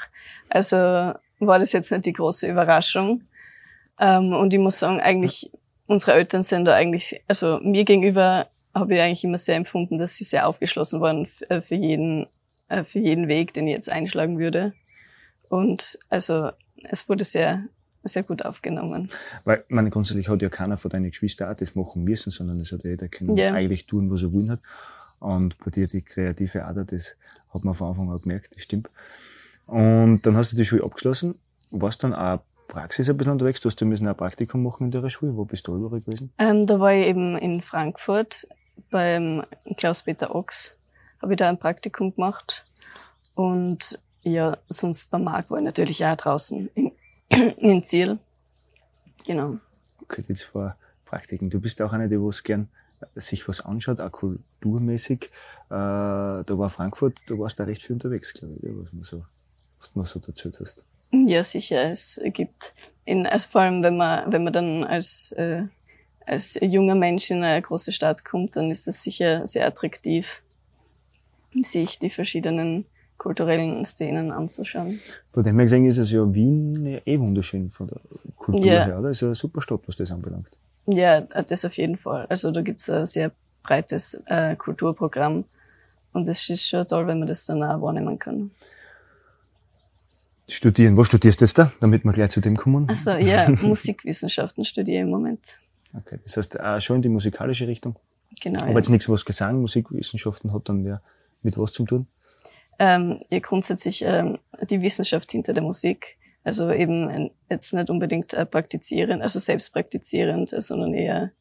Also 0.50 0.76
war 0.78 1.60
das 1.60 1.74
jetzt 1.74 1.92
nicht 1.92 2.06
die 2.06 2.14
große 2.14 2.50
Überraschung. 2.50 3.24
Ähm, 4.00 4.34
und 4.34 4.54
ich 4.54 4.60
muss 4.60 4.80
sagen, 4.80 5.00
eigentlich, 5.00 5.52
unsere 5.88 6.14
Eltern 6.14 6.44
sind 6.44 6.66
da 6.66 6.74
eigentlich, 6.74 7.22
also 7.28 7.60
mir 7.62 7.86
gegenüber 7.86 8.48
habe 8.74 8.96
ich 8.96 9.02
eigentlich 9.02 9.24
immer 9.24 9.38
sehr 9.38 9.56
empfunden, 9.56 9.98
dass 10.00 10.16
sie 10.16 10.24
sehr 10.24 10.48
aufgeschlossen 10.48 11.00
waren 11.02 11.28
äh, 11.50 11.62
für 11.62 11.76
jeden, 11.76 12.28
äh, 12.68 12.84
für 12.84 13.00
jeden 13.00 13.28
Weg, 13.28 13.54
den 13.54 13.68
ich 13.68 13.74
jetzt 13.76 13.90
einschlagen 13.90 14.38
würde. 14.40 14.74
Und 15.50 15.98
also 16.10 16.52
es 16.84 17.08
wurde 17.08 17.24
sehr, 17.24 17.66
sehr 18.04 18.24
gut 18.24 18.44
aufgenommen. 18.44 19.10
Weil, 19.46 19.64
man 19.70 19.90
grundsätzlich 19.90 20.28
hat 20.28 20.42
ja 20.42 20.50
keiner 20.50 20.78
von 20.78 20.92
deinen 20.92 21.10
Geschwistern 21.10 21.52
auch 21.52 21.56
das 21.56 21.76
machen 21.76 22.04
müssen, 22.04 22.32
sondern 22.32 22.60
das 22.60 22.72
hat 22.72 22.84
jeder 22.84 23.08
können 23.08 23.38
Ja. 23.38 23.54
eigentlich 23.54 23.86
tun, 23.86 24.12
was 24.12 24.24
er 24.24 24.34
wollen 24.34 24.52
hat. 24.52 24.60
Und 25.20 25.58
bei 25.64 25.72
dir 25.72 25.88
die 25.88 26.02
kreative 26.02 26.66
Ader, 26.66 26.84
das 26.84 27.16
hat 27.54 27.64
man 27.64 27.74
von 27.74 27.90
Anfang 27.90 28.12
an 28.12 28.20
gemerkt, 28.20 28.56
das 28.56 28.64
stimmt. 28.64 28.90
Und 29.66 30.22
dann 30.26 30.36
hast 30.36 30.52
du 30.52 30.58
die 30.58 30.66
Schule 30.66 30.84
abgeschlossen, 30.84 31.36
warst 31.72 32.04
dann 32.04 32.14
auch 32.14 32.42
Praxis 32.68 33.10
ein 33.10 33.18
bisschen 33.18 33.34
unterwegs, 33.34 33.62
du 33.62 33.70
hast 33.70 33.80
ja 33.80 33.88
müssen 33.88 34.08
ein 34.08 34.16
Praktikum 34.16 34.64
machen 34.64 34.86
in 34.86 34.92
der 34.92 35.08
Schule. 35.10 35.36
Wo 35.36 35.46
bist 35.46 35.68
du 35.68 35.76
überall 35.76 36.02
gewesen? 36.02 36.32
Ähm, 36.38 36.66
da 36.66 36.80
war 36.80 36.94
ich 36.94 37.08
eben 37.08 37.38
in 37.38 37.62
Frankfurt 37.62 38.48
beim 38.90 39.44
Klaus-Peter 39.78 40.36
Ochs, 40.36 40.78
habe 41.22 41.34
ich 41.34 41.38
da 41.38 41.50
ein 41.50 41.60
Praktikum 41.60 42.14
gemacht. 42.14 42.66
Und 43.36 44.00
ja, 44.24 44.58
sonst 44.70 45.12
beim 45.12 45.24
Marc 45.24 45.50
war 45.52 45.60
ich 45.60 45.64
natürlich 45.64 46.06
auch 46.06 46.16
draußen 46.16 46.70
in, 46.74 46.92
in 47.58 47.84
Ziel. 47.84 48.18
Genau. 49.26 49.58
Okay, 50.02 50.24
die 50.28 50.34
zwei 50.34 50.74
Praktiken. 51.06 51.50
Du 51.50 51.60
bist 51.60 51.82
auch 51.82 51.94
eine, 51.94 52.10
die 52.10 52.20
was 52.20 52.44
gern 52.44 52.70
sich 53.16 53.48
was 53.48 53.62
anschaut, 53.62 54.00
auch 54.00 54.12
kulturmäßig. 54.12 55.26
Äh, 55.70 55.70
da 55.70 56.46
war 56.48 56.70
Frankfurt, 56.70 57.20
da 57.28 57.38
warst 57.38 57.60
du 57.60 57.64
recht 57.64 57.84
viel 57.84 57.94
unterwegs, 57.94 58.34
glaube 58.34 58.56
ich, 58.62 58.70
was 58.70 58.94
man 58.94 59.04
so, 59.04 59.26
was 59.80 59.92
du 59.92 60.00
mir 60.00 60.06
so 60.06 60.20
erzählt 60.26 60.60
hast. 60.60 60.84
Ja, 61.28 61.44
sicher. 61.44 61.84
Es 61.92 62.20
gibt, 62.24 62.74
in, 63.06 63.26
also 63.28 63.48
vor 63.50 63.62
allem 63.62 63.84
wenn 63.84 63.98
man, 63.98 64.32
wenn 64.32 64.44
man 64.44 64.54
dann 64.54 64.84
als, 64.84 65.32
äh, 65.34 65.64
als 66.26 66.58
junger 66.62 66.96
Mensch 66.96 67.32
in 67.32 67.44
eine 67.44 67.62
große 67.62 67.92
Stadt 67.92 68.26
kommt, 68.26 68.56
dann 68.56 68.72
ist 68.72 68.88
es 68.88 69.04
sicher 69.04 69.46
sehr 69.48 69.66
attraktiv, 69.68 70.42
sich 71.64 72.00
die 72.00 72.10
verschiedenen 72.10 72.86
kulturellen 73.18 73.86
Szenen 73.86 74.32
anzuschauen. 74.32 75.00
Von 75.32 75.44
dem 75.44 75.56
her 75.56 75.66
gesehen 75.66 75.86
ist 75.86 75.98
es 75.98 76.12
ja 76.12 76.22
Wien 76.34 76.86
ja 76.86 77.00
eh 77.06 77.20
wunderschön 77.20 77.70
von 77.70 77.88
der 77.88 78.00
Kultur 78.36 78.66
Ja. 78.66 78.86
her, 78.86 79.00
oder? 79.00 79.10
Ist 79.10 79.22
ja 79.22 79.30
eine 79.30 79.36
super 79.36 79.62
Stadt, 79.62 79.82
was 79.88 79.96
das 79.96 80.12
anbelangt. 80.12 80.50
Ja, 80.86 81.22
das 81.22 81.66
auf 81.66 81.78
jeden 81.78 81.98
Fall. 81.98 82.26
Also 82.28 82.52
da 82.52 82.62
gibt's 82.62 82.90
ein 82.90 83.06
sehr 83.06 83.32
breites 83.64 84.22
äh, 84.26 84.56
Kulturprogramm 84.56 85.46
und 86.14 86.28
es 86.28 86.50
ist 86.50 86.68
schon 86.68 86.86
toll, 86.88 87.08
wenn 87.08 87.20
man 87.20 87.28
das 87.28 87.46
dann 87.46 87.64
auch 87.64 87.82
wahrnehmen 87.82 88.20
kann. 88.20 88.52
Studieren, 90.48 90.96
was 90.96 91.08
studierst 91.08 91.42
du 91.42 91.46
jetzt 91.46 91.58
da, 91.58 91.72
damit 91.80 92.04
wir 92.06 92.12
gleich 92.14 92.30
zu 92.30 92.40
dem 92.40 92.56
kommen? 92.56 92.88
Also 92.88 93.12
ja, 93.12 93.50
Musikwissenschaften 93.62 94.64
studiere 94.64 94.98
ich 94.98 95.04
im 95.04 95.10
Moment. 95.10 95.56
Okay, 95.98 96.20
das 96.24 96.38
heißt 96.38 96.60
auch 96.60 96.80
schon 96.80 96.98
in 96.98 97.02
die 97.04 97.10
musikalische 97.10 97.68
Richtung. 97.68 97.96
Genau. 98.42 98.62
Aber 98.62 98.72
Ja. 98.72 98.76
jetzt 98.78 98.90
nichts, 98.90 99.10
was 99.10 99.26
Gesang, 99.26 99.62
Musikwissenschaften 99.62 100.54
hat, 100.54 100.70
dann 100.70 100.84
wäre 100.86 101.02
mit 101.42 101.58
was 101.58 101.72
zum 101.72 101.88
tun? 101.88 102.08
Ähm, 102.78 103.22
ja, 103.30 103.40
grundsätzlich 103.40 104.04
ähm, 104.06 104.38
die 104.70 104.82
Wissenschaft 104.82 105.32
hinter 105.32 105.54
der 105.54 105.64
Musik. 105.64 106.18
Also 106.44 106.70
eben 106.72 107.32
jetzt 107.50 107.74
nicht 107.74 107.90
unbedingt 107.90 108.34
äh, 108.34 108.46
praktizierend, 108.46 109.24
also 109.24 109.40
selbst 109.40 109.74
praktizierend, 109.74 110.54
sondern 110.60 110.94
eher 110.94 111.32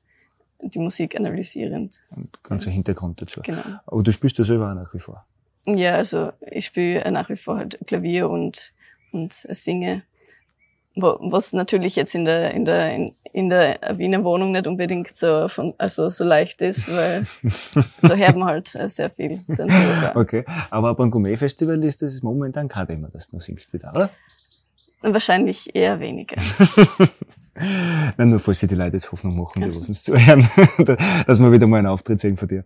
die 0.62 0.78
Musik 0.78 1.14
analysierend. 1.18 2.00
Und 2.11 2.42
ganzer 2.42 2.70
Hintergrund 2.70 3.20
dazu. 3.20 3.42
Genau. 3.42 3.61
Aber 3.87 4.02
du 4.02 4.11
spielst 4.12 4.38
ja 4.38 4.44
selber 4.44 4.70
auch 4.70 4.75
nach 4.75 4.94
wie 4.94 4.99
vor. 4.99 5.26
Ja, 5.66 5.96
also 5.96 6.32
ich 6.50 6.66
spiele 6.66 7.11
nach 7.11 7.28
wie 7.28 7.37
vor 7.37 7.56
halt 7.58 7.78
Klavier 7.87 8.30
und, 8.30 8.73
und 9.14 9.33
singe. 9.33 10.02
Wo, 10.97 11.18
was 11.21 11.52
natürlich 11.52 11.97
jetzt 11.97 12.14
in 12.14 12.25
der, 12.25 12.52
in 12.52 12.64
der, 12.64 12.94
in, 12.94 13.14
in 13.33 13.50
der 13.50 13.80
Wiener 13.94 14.23
Wohnung 14.23 14.52
nicht 14.52 14.66
unbedingt 14.66 15.16
so, 15.16 15.49
von, 15.49 15.75
also 15.76 16.09
so 16.09 16.25
leicht 16.25 16.62
ist, 16.62 16.94
weil 16.94 17.26
da 18.02 18.14
hört 18.14 18.37
man 18.37 18.49
halt 18.49 18.68
sehr 18.68 19.11
viel. 19.11 19.40
Dann 19.49 19.71
okay, 20.14 20.44
aber 20.71 20.94
beim 20.94 21.11
Gourmet-Festival 21.11 21.83
ist 21.83 22.02
das 22.02 22.23
momentan 22.23 22.68
kein 22.68 22.87
Thema, 22.87 23.09
dass 23.09 23.28
du 23.28 23.40
singst 23.40 23.73
wieder, 23.73 23.90
oder? 23.90 24.11
Wahrscheinlich 25.02 25.75
eher 25.75 25.99
weniger. 26.00 26.37
Nein, 28.16 28.28
nur 28.30 28.40
falls 28.40 28.61
sich 28.61 28.68
die 28.68 28.75
Leute 28.75 28.97
jetzt 28.97 29.12
Hoffnung 29.12 29.37
machen, 29.37 29.62
die 29.62 29.68
was 29.68 29.88
uns 29.88 30.02
zuhören, 30.02 30.49
dass 31.26 31.40
wir 31.40 31.52
wieder 31.52 31.66
mal 31.66 31.78
einen 31.78 31.87
Auftritt 31.88 32.21
sehen 32.21 32.37
von 32.37 32.49
dir. 32.49 32.64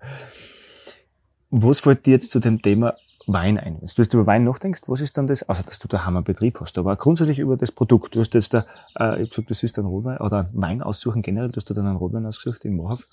Was 1.50 1.80
fällt 1.80 2.06
dir 2.06 2.12
jetzt 2.12 2.30
zu 2.30 2.40
dem 2.40 2.60
Thema 2.60 2.94
Wein 3.28 3.58
ein? 3.58 3.76
Wenn 3.80 3.86
du 3.86 4.02
jetzt 4.02 4.14
über 4.14 4.26
Wein 4.26 4.44
nachdenkst, 4.44 4.82
was 4.86 5.00
ist 5.00 5.18
dann 5.18 5.26
das, 5.26 5.48
außer 5.48 5.62
dass 5.62 5.78
du 5.78 5.86
da 5.86 6.04
Hammerbetrieb 6.04 6.60
hast, 6.60 6.78
aber 6.78 6.96
grundsätzlich 6.96 7.38
über 7.38 7.56
das 7.56 7.70
Produkt. 7.70 8.14
Du 8.14 8.20
hast 8.20 8.32
jetzt 8.34 8.54
da, 8.54 8.64
äh, 8.98 9.22
ich 9.22 9.30
gesagt, 9.30 9.50
das 9.50 9.62
ist 9.62 9.78
ein 9.78 9.84
Rotwein, 9.84 10.18
oder 10.18 10.40
ein 10.40 10.50
Wein 10.52 10.82
aussuchen 10.82 11.22
generell, 11.22 11.50
du 11.50 11.56
hast 11.56 11.68
du 11.68 11.74
dann 11.74 11.86
einen 11.86 11.96
Rotwein 11.96 12.24
ausgesucht, 12.26 12.64
den 12.64 12.74
Mohav. 12.74 13.06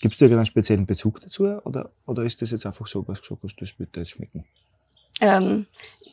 Gibst 0.00 0.20
du 0.20 0.28
dir 0.28 0.36
einen 0.36 0.46
speziellen 0.46 0.86
Bezug 0.86 1.20
dazu, 1.20 1.44
oder, 1.64 1.90
oder 2.06 2.22
ist 2.22 2.40
das 2.42 2.52
jetzt 2.52 2.64
einfach 2.64 2.86
so, 2.86 3.06
was 3.08 3.20
du 3.20 3.36
gesagt 3.36 3.42
hast, 3.42 3.60
das 3.60 3.78
wird 3.78 3.96
dir 3.96 4.00
jetzt 4.00 4.10
schmecken? 4.10 4.44
Ähm, 5.20 5.66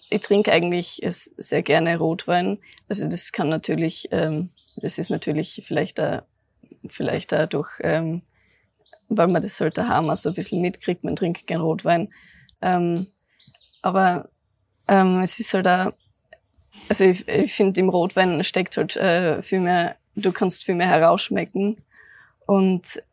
ich 0.10 0.22
trinke 0.22 0.52
eigentlich 0.52 1.02
sehr 1.10 1.64
gerne 1.64 1.98
Rotwein. 1.98 2.60
Also 2.88 3.06
das 3.08 3.32
kann 3.32 3.50
natürlich, 3.50 4.08
ähm, 4.12 4.50
das 4.78 4.98
ist 4.98 5.10
natürlich 5.10 5.62
vielleicht 5.66 6.00
da, 6.00 6.26
vielleicht 6.88 7.32
dadurch, 7.32 7.70
ähm, 7.82 8.24
weil 9.10 9.28
man 9.28 9.42
das 9.42 9.60
halt 9.60 9.78
daheim 9.78 10.14
so 10.16 10.30
ein 10.30 10.36
bisschen 10.36 10.62
mitkriegt, 10.62 11.04
man 11.04 11.16
trinkt 11.16 11.46
gern 11.46 11.62
Rotwein. 11.62 12.10
Ähm, 12.62 13.08
aber 13.84 14.30
ähm, 14.88 15.22
es 15.22 15.40
ist 15.40 15.54
halt 15.54 15.68
auch, 15.68 15.94
also 16.90 17.04
ich, 17.04 17.28
ich 17.28 17.54
finde, 17.54 17.80
im 17.80 17.90
Rotwein 17.90 18.44
steckt 18.44 18.76
halt 18.78 18.96
äh, 18.98 19.42
viel 19.44 19.60
mehr, 19.60 19.96
du 20.16 20.32
kannst 20.32 20.64
viel 20.64 20.76
mehr 20.76 20.90
herausschmecken. 20.90 21.78
Und 22.46 23.04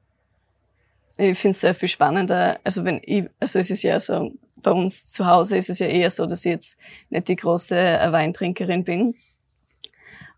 ich 1.16 1.38
finde 1.38 1.50
es 1.50 1.60
sehr 1.60 1.74
viel 1.74 1.88
spannender. 1.88 2.58
Also 2.64 2.84
wenn 2.84 3.00
ich, 3.04 3.24
also 3.38 3.58
es 3.58 3.70
ist 3.70 3.82
ja 3.82 4.00
so, 4.00 4.32
bei 4.56 4.70
uns 4.70 5.06
zu 5.12 5.26
Hause 5.26 5.56
ist 5.56 5.70
es 5.70 5.78
ja 5.78 5.86
eher 5.86 6.10
so, 6.10 6.26
dass 6.26 6.44
ich 6.44 6.52
jetzt 6.52 6.78
nicht 7.10 7.28
die 7.28 7.36
große 7.36 7.76
äh, 7.76 8.12
Weintrinkerin 8.12 8.84
bin. 8.84 9.14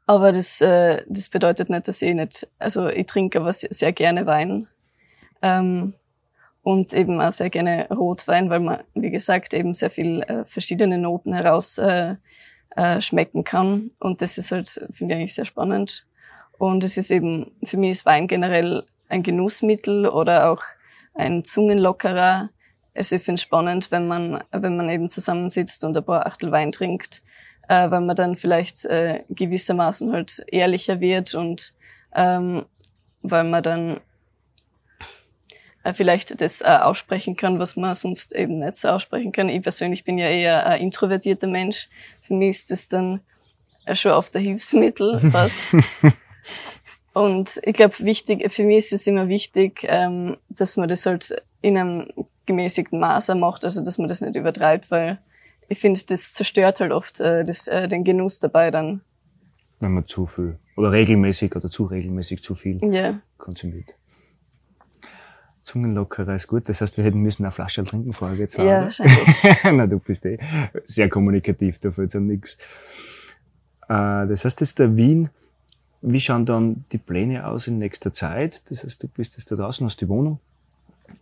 Aber 0.06 0.32
das, 0.32 0.60
äh, 0.60 1.02
das 1.08 1.28
bedeutet 1.28 1.70
nicht, 1.70 1.88
dass 1.88 2.02
ich 2.02 2.14
nicht, 2.14 2.48
also 2.58 2.88
ich 2.88 3.06
trinke 3.06 3.40
aber 3.40 3.52
sehr 3.52 3.92
gerne 3.92 4.26
Wein. 4.26 4.66
Ähm, 5.40 5.94
und 6.62 6.92
eben 6.92 7.20
auch 7.20 7.32
sehr 7.32 7.50
gerne 7.50 7.88
Rotwein, 7.90 8.48
weil 8.48 8.60
man, 8.60 8.82
wie 8.94 9.10
gesagt, 9.10 9.52
eben 9.52 9.74
sehr 9.74 9.90
viel 9.90 10.22
äh, 10.22 10.44
verschiedene 10.44 10.96
Noten 10.98 11.34
heraus 11.34 11.78
äh, 11.78 12.14
äh, 12.76 13.00
schmecken 13.00 13.44
kann. 13.44 13.90
Und 14.00 14.22
das 14.22 14.38
ist 14.38 14.52
halt, 14.52 14.68
finde 14.90 15.14
ich 15.14 15.18
eigentlich 15.18 15.34
sehr 15.34 15.44
spannend. 15.44 16.06
Und 16.58 16.84
es 16.84 16.96
ist 16.96 17.10
eben, 17.10 17.50
für 17.64 17.76
mich 17.76 17.90
ist 17.90 18.06
Wein 18.06 18.28
generell 18.28 18.84
ein 19.08 19.22
Genussmittel 19.22 20.06
oder 20.06 20.50
auch 20.50 20.62
ein 21.14 21.44
Zungenlockerer. 21.44 22.50
Also 22.94 23.16
ich 23.16 23.22
finde 23.22 23.36
es 23.36 23.42
spannend, 23.42 23.90
wenn 23.90 24.06
man, 24.06 24.42
wenn 24.52 24.76
man 24.76 24.88
eben 24.88 25.10
zusammensitzt 25.10 25.82
und 25.84 25.96
ein 25.96 26.04
paar 26.04 26.26
Achtel 26.26 26.52
Wein 26.52 26.70
trinkt, 26.70 27.22
äh, 27.68 27.90
weil 27.90 28.00
man 28.02 28.14
dann 28.14 28.36
vielleicht 28.36 28.84
äh, 28.84 29.24
gewissermaßen 29.30 30.12
halt 30.12 30.44
ehrlicher 30.46 31.00
wird 31.00 31.34
und 31.34 31.74
ähm, 32.14 32.64
weil 33.22 33.44
man 33.44 33.62
dann 33.62 34.00
vielleicht 35.94 36.40
das 36.40 36.60
äh, 36.60 36.64
aussprechen 36.64 37.36
kann, 37.36 37.58
was 37.58 37.76
man 37.76 37.94
sonst 37.94 38.34
eben 38.34 38.58
nicht 38.58 38.76
so 38.76 38.88
aussprechen 38.88 39.32
kann. 39.32 39.48
Ich 39.48 39.62
persönlich 39.62 40.04
bin 40.04 40.18
ja 40.18 40.28
eher 40.28 40.66
ein 40.66 40.80
introvertierter 40.80 41.48
Mensch. 41.48 41.88
Für 42.20 42.34
mich 42.34 42.50
ist 42.50 42.70
das 42.70 42.88
dann 42.88 43.20
schon 43.92 44.12
oft 44.12 44.34
ein 44.36 44.42
Hilfsmittel 44.42 45.18
fast. 45.30 45.74
Und 47.14 47.60
ich 47.64 47.74
glaube, 47.74 47.94
wichtig, 47.98 48.50
für 48.52 48.64
mich 48.64 48.78
ist 48.78 48.92
es 48.92 49.06
immer 49.06 49.28
wichtig, 49.28 49.84
ähm, 49.88 50.36
dass 50.48 50.76
man 50.76 50.88
das 50.88 51.04
halt 51.04 51.34
in 51.60 51.76
einem 51.76 52.08
gemäßigten 52.46 52.98
Maße 52.98 53.34
macht, 53.34 53.64
also 53.64 53.82
dass 53.82 53.98
man 53.98 54.08
das 54.08 54.20
nicht 54.20 54.34
übertreibt, 54.34 54.90
weil 54.90 55.18
ich 55.68 55.78
finde, 55.78 56.00
das 56.06 56.32
zerstört 56.32 56.80
halt 56.80 56.92
oft 56.92 57.20
äh, 57.20 57.44
das, 57.44 57.66
äh, 57.68 57.88
den 57.88 58.04
Genuss 58.04 58.40
dabei 58.40 58.70
dann. 58.70 59.02
Wenn 59.80 59.92
man 59.92 60.06
zu 60.06 60.26
viel 60.26 60.58
oder 60.76 60.92
regelmäßig 60.92 61.54
oder 61.54 61.68
zu 61.68 61.84
regelmäßig 61.84 62.42
zu 62.42 62.54
viel 62.54 62.82
yeah. 62.82 63.20
konsumiert. 63.36 63.94
Zungenlockerer 65.62 66.34
ist 66.34 66.48
gut. 66.48 66.68
Das 66.68 66.80
heißt, 66.80 66.96
wir 66.96 67.04
hätten 67.04 67.20
müssen 67.20 67.44
eine 67.44 67.52
Flasche 67.52 67.84
trinken 67.84 68.12
vorher 68.12 68.36
jetzt. 68.36 68.56
Ja, 68.56 68.64
oder? 68.64 68.82
wahrscheinlich. 68.82 69.64
Na, 69.72 69.86
du 69.86 69.98
bist 69.98 70.26
eh 70.26 70.38
sehr 70.84 71.08
kommunikativ, 71.08 71.78
da 71.78 71.90
fällt 71.90 72.14
an 72.16 72.26
nichts. 72.26 72.58
Äh, 73.88 74.26
das 74.26 74.44
heißt, 74.44 74.60
jetzt 74.60 74.78
der 74.78 74.96
Wien, 74.96 75.30
wie 76.00 76.20
schauen 76.20 76.44
dann 76.44 76.84
die 76.92 76.98
Pläne 76.98 77.46
aus 77.46 77.68
in 77.68 77.78
nächster 77.78 78.12
Zeit? 78.12 78.70
Das 78.70 78.84
heißt, 78.84 79.02
du 79.02 79.08
bist 79.08 79.36
jetzt 79.36 79.50
da 79.50 79.56
draußen, 79.56 79.86
hast 79.86 80.00
die 80.00 80.08
Wohnung. 80.08 80.40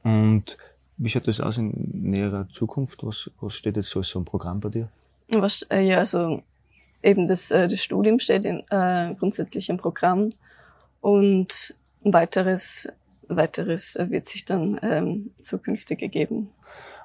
Und 0.03 0.57
wie 0.97 1.09
schaut 1.09 1.29
das 1.29 1.41
aus 1.41 1.59
in 1.59 1.73
näherer 1.93 2.49
Zukunft? 2.51 3.05
Was, 3.05 3.31
was 3.41 3.55
steht 3.55 3.77
jetzt 3.77 3.91
so 3.91 4.01
als 4.01 4.09
so 4.09 4.19
ein 4.19 4.25
Programm 4.25 4.61
bei 4.61 4.71
dir? 4.71 4.89
Was, 5.29 5.63
äh, 5.71 5.81
ja, 5.81 5.99
also 5.99 6.43
eben 7.03 7.29
das, 7.29 7.51
äh, 7.51 7.69
das 7.69 7.81
Studium 7.83 8.19
steht 8.19 8.45
in, 8.45 8.63
äh, 8.71 9.15
grundsätzlich 9.19 9.69
im 9.69 9.77
Programm 9.77 10.33
und 11.01 11.75
ein 12.05 12.13
weiteres 12.13 12.89
weiteres 13.37 13.97
wird 14.01 14.27
sich 14.27 14.45
dann 14.45 14.79
ähm, 14.83 15.31
zukünftig 15.41 16.03
ergeben. 16.03 16.51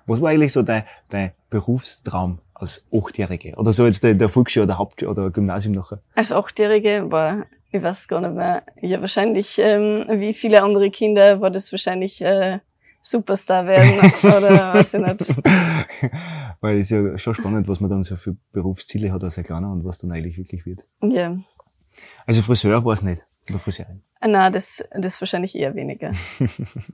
Was 0.08 0.22
war 0.22 0.29
eigentlich 0.29 0.53
so 0.53 0.62
dein, 0.62 0.84
dein 1.10 1.32
Berufstraum 1.50 2.39
als 2.53 2.84
Achtjährige? 2.94 3.55
Oder 3.55 3.74
so 3.74 3.86
jetzt 3.86 4.03
der, 4.03 4.13
der 4.13 4.29
Volksschule 4.29 4.65
oder 4.65 4.77
Haupt- 4.77 5.03
oder 5.03 5.29
Gymnasium 5.32 5.74
nachher? 5.74 6.00
Als 6.13 6.32
Achtjährige 6.32 7.12
war, 7.12 7.46
ich 7.72 7.82
weiß 7.82 8.08
gar 8.08 8.22
nicht 8.22 8.36
mehr, 8.36 8.63
ja 8.82 9.01
wahrscheinlich, 9.01 9.58
ähm, 9.60 10.05
wie 10.10 10.34
viele 10.34 10.62
andere 10.62 10.91
Kinder, 10.91 11.41
war 11.41 11.50
das 11.50 11.72
wahrscheinlich 11.72 12.22
äh, 12.22 12.60
Superstar 13.01 13.67
werden 13.67 14.00
oder 14.24 14.74
weiß 14.74 14.96
ich 14.96 15.01
nicht. 15.01 15.36
Weil 16.60 16.79
es 16.79 16.89
ist 16.89 16.91
ja 16.91 17.17
schon 17.17 17.36
spannend, 17.36 17.67
was 17.67 17.79
man 17.79 17.89
dann 17.89 18.03
so 18.03 18.15
für 18.15 18.36
Berufsziele 18.51 19.12
hat 19.12 19.24
als 19.24 19.38
ein 19.38 19.44
Kleiner 19.44 19.72
und 19.72 19.86
was 19.86 20.00
dann 20.00 20.12
eigentlich 20.12 20.38
wirklich 20.38 20.65
wird. 20.65 20.86
Ja. 21.01 21.38
Also 22.25 22.41
Friseur 22.41 22.83
war 22.83 22.93
es 22.93 23.01
nicht. 23.01 23.25
Oder 23.49 23.59
Friseurin? 23.59 24.01
Na, 24.25 24.49
das, 24.49 24.83
das 24.91 25.21
wahrscheinlich 25.21 25.55
eher 25.55 25.75
weniger. 25.75 26.11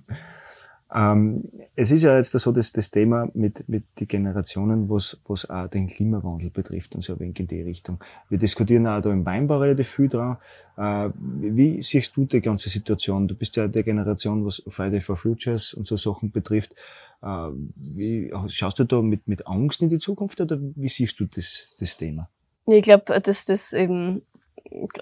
ähm, 0.93 1.49
es 1.75 1.91
ist 1.91 2.03
ja 2.03 2.17
jetzt 2.17 2.31
so 2.31 2.51
dass 2.51 2.73
das 2.73 2.91
Thema 2.91 3.29
mit, 3.33 3.69
mit 3.69 3.85
den 3.97 4.07
Generationen, 4.07 4.89
was, 4.89 5.21
was 5.25 5.49
auch 5.49 5.67
den 5.67 5.87
Klimawandel 5.87 6.49
betrifft 6.49 6.93
und 6.93 7.03
so 7.03 7.13
ein 7.13 7.19
wenig 7.21 7.39
in 7.39 7.47
die 7.47 7.61
Richtung. 7.61 8.03
Wir 8.27 8.37
diskutieren 8.37 8.85
auch 8.85 9.01
da 9.01 9.11
im 9.11 9.25
Weinbau 9.25 9.59
relativ 9.59 9.91
viel 9.91 10.09
dran. 10.09 10.37
Äh, 10.75 11.09
wie 11.15 11.81
siehst 11.81 12.17
du 12.17 12.25
die 12.25 12.41
ganze 12.41 12.67
Situation? 12.67 13.29
Du 13.29 13.35
bist 13.35 13.55
ja 13.55 13.69
der 13.69 13.83
Generation, 13.83 14.45
was 14.45 14.61
Friday 14.67 14.99
for 14.99 15.15
Futures 15.15 15.73
und 15.73 15.87
so 15.87 15.95
Sachen 15.95 16.31
betrifft. 16.31 16.75
Äh, 17.21 17.27
wie, 17.27 18.33
schaust 18.47 18.77
du 18.77 18.83
da 18.83 19.01
mit, 19.01 19.25
mit 19.25 19.47
Angst 19.47 19.81
in 19.81 19.87
die 19.87 19.99
Zukunft 19.99 20.41
oder 20.41 20.59
wie 20.59 20.89
siehst 20.89 21.17
du 21.21 21.25
das, 21.27 21.77
das 21.79 21.95
Thema? 21.95 22.29
Ich 22.67 22.83
glaube, 22.83 23.19
dass 23.21 23.45
das 23.45 23.73
eben 23.73 24.21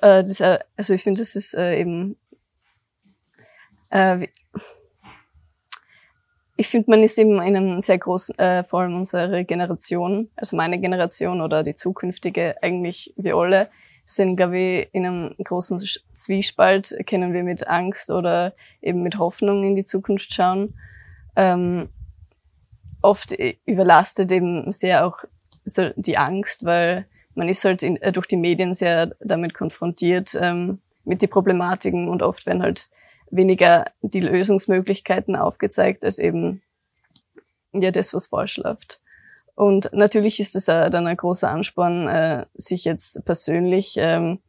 äh, 0.01 0.23
das, 0.23 0.39
äh, 0.39 0.59
also 0.75 0.93
ich 0.93 1.03
finde, 1.03 1.21
das 1.21 1.35
ist 1.35 1.53
äh, 1.55 1.79
eben, 1.79 2.17
äh, 3.89 4.27
ich 6.57 6.67
finde, 6.67 6.91
man 6.91 7.03
ist 7.03 7.17
eben 7.17 7.35
in 7.35 7.55
einem 7.55 7.79
sehr 7.79 7.97
großen, 7.97 8.37
äh, 8.37 8.63
vor 8.63 8.81
allem 8.81 8.95
unsere 8.95 9.45
Generation, 9.45 10.29
also 10.35 10.55
meine 10.57 10.79
Generation 10.79 11.41
oder 11.41 11.63
die 11.63 11.73
zukünftige, 11.73 12.61
eigentlich 12.61 13.13
wir 13.15 13.35
alle, 13.35 13.69
sind, 14.05 14.37
glaube 14.37 14.57
ich, 14.57 14.89
in 14.91 15.05
einem 15.05 15.35
großen 15.43 15.79
Zwiespalt, 16.13 16.95
können 17.07 17.31
wir 17.31 17.43
mit 17.43 17.67
Angst 17.67 18.09
oder 18.09 18.55
eben 18.81 19.03
mit 19.03 19.19
Hoffnung 19.19 19.63
in 19.63 19.75
die 19.75 19.83
Zukunft 19.83 20.33
schauen. 20.33 20.73
Ähm, 21.35 21.89
oft 23.01 23.35
überlastet 23.65 24.31
eben 24.31 24.71
sehr 24.71 25.05
auch 25.05 25.19
so 25.63 25.91
die 25.95 26.17
Angst, 26.17 26.65
weil 26.65 27.05
man 27.39 27.49
ist 27.49 27.63
halt 27.65 27.81
in, 27.81 27.97
äh, 28.01 28.11
durch 28.11 28.27
die 28.27 28.37
Medien 28.37 28.73
sehr 28.73 29.15
damit 29.21 29.53
konfrontiert, 29.53 30.37
ähm, 30.39 30.79
mit 31.05 31.21
den 31.21 31.29
Problematiken 31.29 32.09
und 32.09 32.21
oft 32.21 32.45
werden 32.45 32.61
halt 32.61 32.89
weniger 33.31 33.85
die 34.01 34.19
Lösungsmöglichkeiten 34.19 35.35
aufgezeigt, 35.35 36.03
als 36.03 36.19
eben 36.19 36.61
ja 37.71 37.91
das, 37.91 38.13
was 38.13 38.27
falsch 38.27 38.57
läuft. 38.57 39.01
Und 39.55 39.89
natürlich 39.93 40.39
ist 40.39 40.55
es 40.55 40.67
äh, 40.67 40.89
dann 40.89 41.07
ein 41.07 41.17
großer 41.17 41.49
Ansporn, 41.49 42.07
äh, 42.07 42.45
sich 42.53 42.85
jetzt 42.85 43.23
persönlich, 43.25 43.95
ähm, 43.97 44.39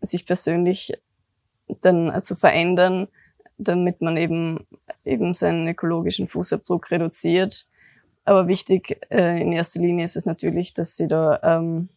sich 0.00 0.24
persönlich 0.24 0.92
dann 1.80 2.12
äh, 2.12 2.22
zu 2.22 2.36
verändern, 2.36 3.08
damit 3.58 4.00
man 4.00 4.16
eben 4.16 4.66
eben 5.04 5.34
seinen 5.34 5.68
ökologischen 5.68 6.28
Fußabdruck 6.28 6.90
reduziert. 6.90 7.66
aber 8.24 8.48
wichtig 8.48 9.00
äh, 9.10 9.40
in 9.40 9.52
erster 9.52 9.80
Linie 9.80 10.04
ist 10.04 10.16
es 10.16 10.26
natürlich, 10.26 10.74
dass 10.74 10.96
sie 10.96 11.08
da 11.08 11.40
ähm, 11.42 11.88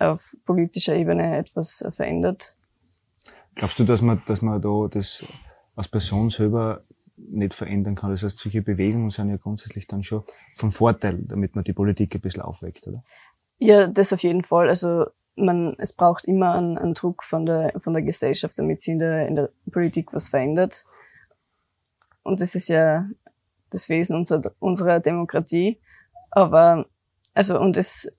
auf 0.00 0.36
politischer 0.44 0.94
Ebene 0.94 1.36
etwas 1.36 1.84
verändert. 1.90 2.56
Glaubst 3.54 3.78
du, 3.78 3.84
dass 3.84 4.02
man, 4.02 4.22
dass 4.26 4.42
man 4.42 4.60
da 4.60 4.88
das 4.90 5.24
als 5.76 5.88
Person 5.88 6.30
selber 6.30 6.82
nicht 7.16 7.54
verändern 7.54 7.94
kann? 7.94 8.10
Das 8.10 8.22
heißt, 8.22 8.38
solche 8.38 8.62
Bewegungen 8.62 9.10
sind 9.10 9.30
ja 9.30 9.36
grundsätzlich 9.36 9.86
dann 9.86 10.02
schon 10.02 10.22
von 10.54 10.72
Vorteil, 10.72 11.22
damit 11.24 11.54
man 11.54 11.64
die 11.64 11.72
Politik 11.72 12.14
ein 12.14 12.20
bisschen 12.20 12.42
aufweckt, 12.42 12.86
oder? 12.86 13.04
Ja, 13.58 13.86
das 13.86 14.12
auf 14.12 14.22
jeden 14.22 14.42
Fall. 14.42 14.68
Also 14.68 15.06
man, 15.36 15.76
es 15.78 15.92
braucht 15.92 16.26
immer 16.26 16.54
einen, 16.54 16.78
einen 16.78 16.94
Druck 16.94 17.22
von 17.22 17.46
der, 17.46 17.72
von 17.78 17.92
der 17.92 18.02
Gesellschaft, 18.02 18.58
damit 18.58 18.80
sie 18.80 18.92
in 18.92 18.98
der, 18.98 19.28
in 19.28 19.36
der 19.36 19.50
Politik 19.70 20.12
was 20.12 20.28
verändert. 20.28 20.84
Und 22.22 22.40
das 22.40 22.54
ist 22.54 22.68
ja 22.68 23.06
das 23.70 23.88
Wesen 23.88 24.16
unserer, 24.16 24.52
unserer 24.58 25.00
Demokratie. 25.00 25.80
Aber, 26.30 26.86
also, 27.34 27.60
und 27.60 27.76
es, 27.76 28.10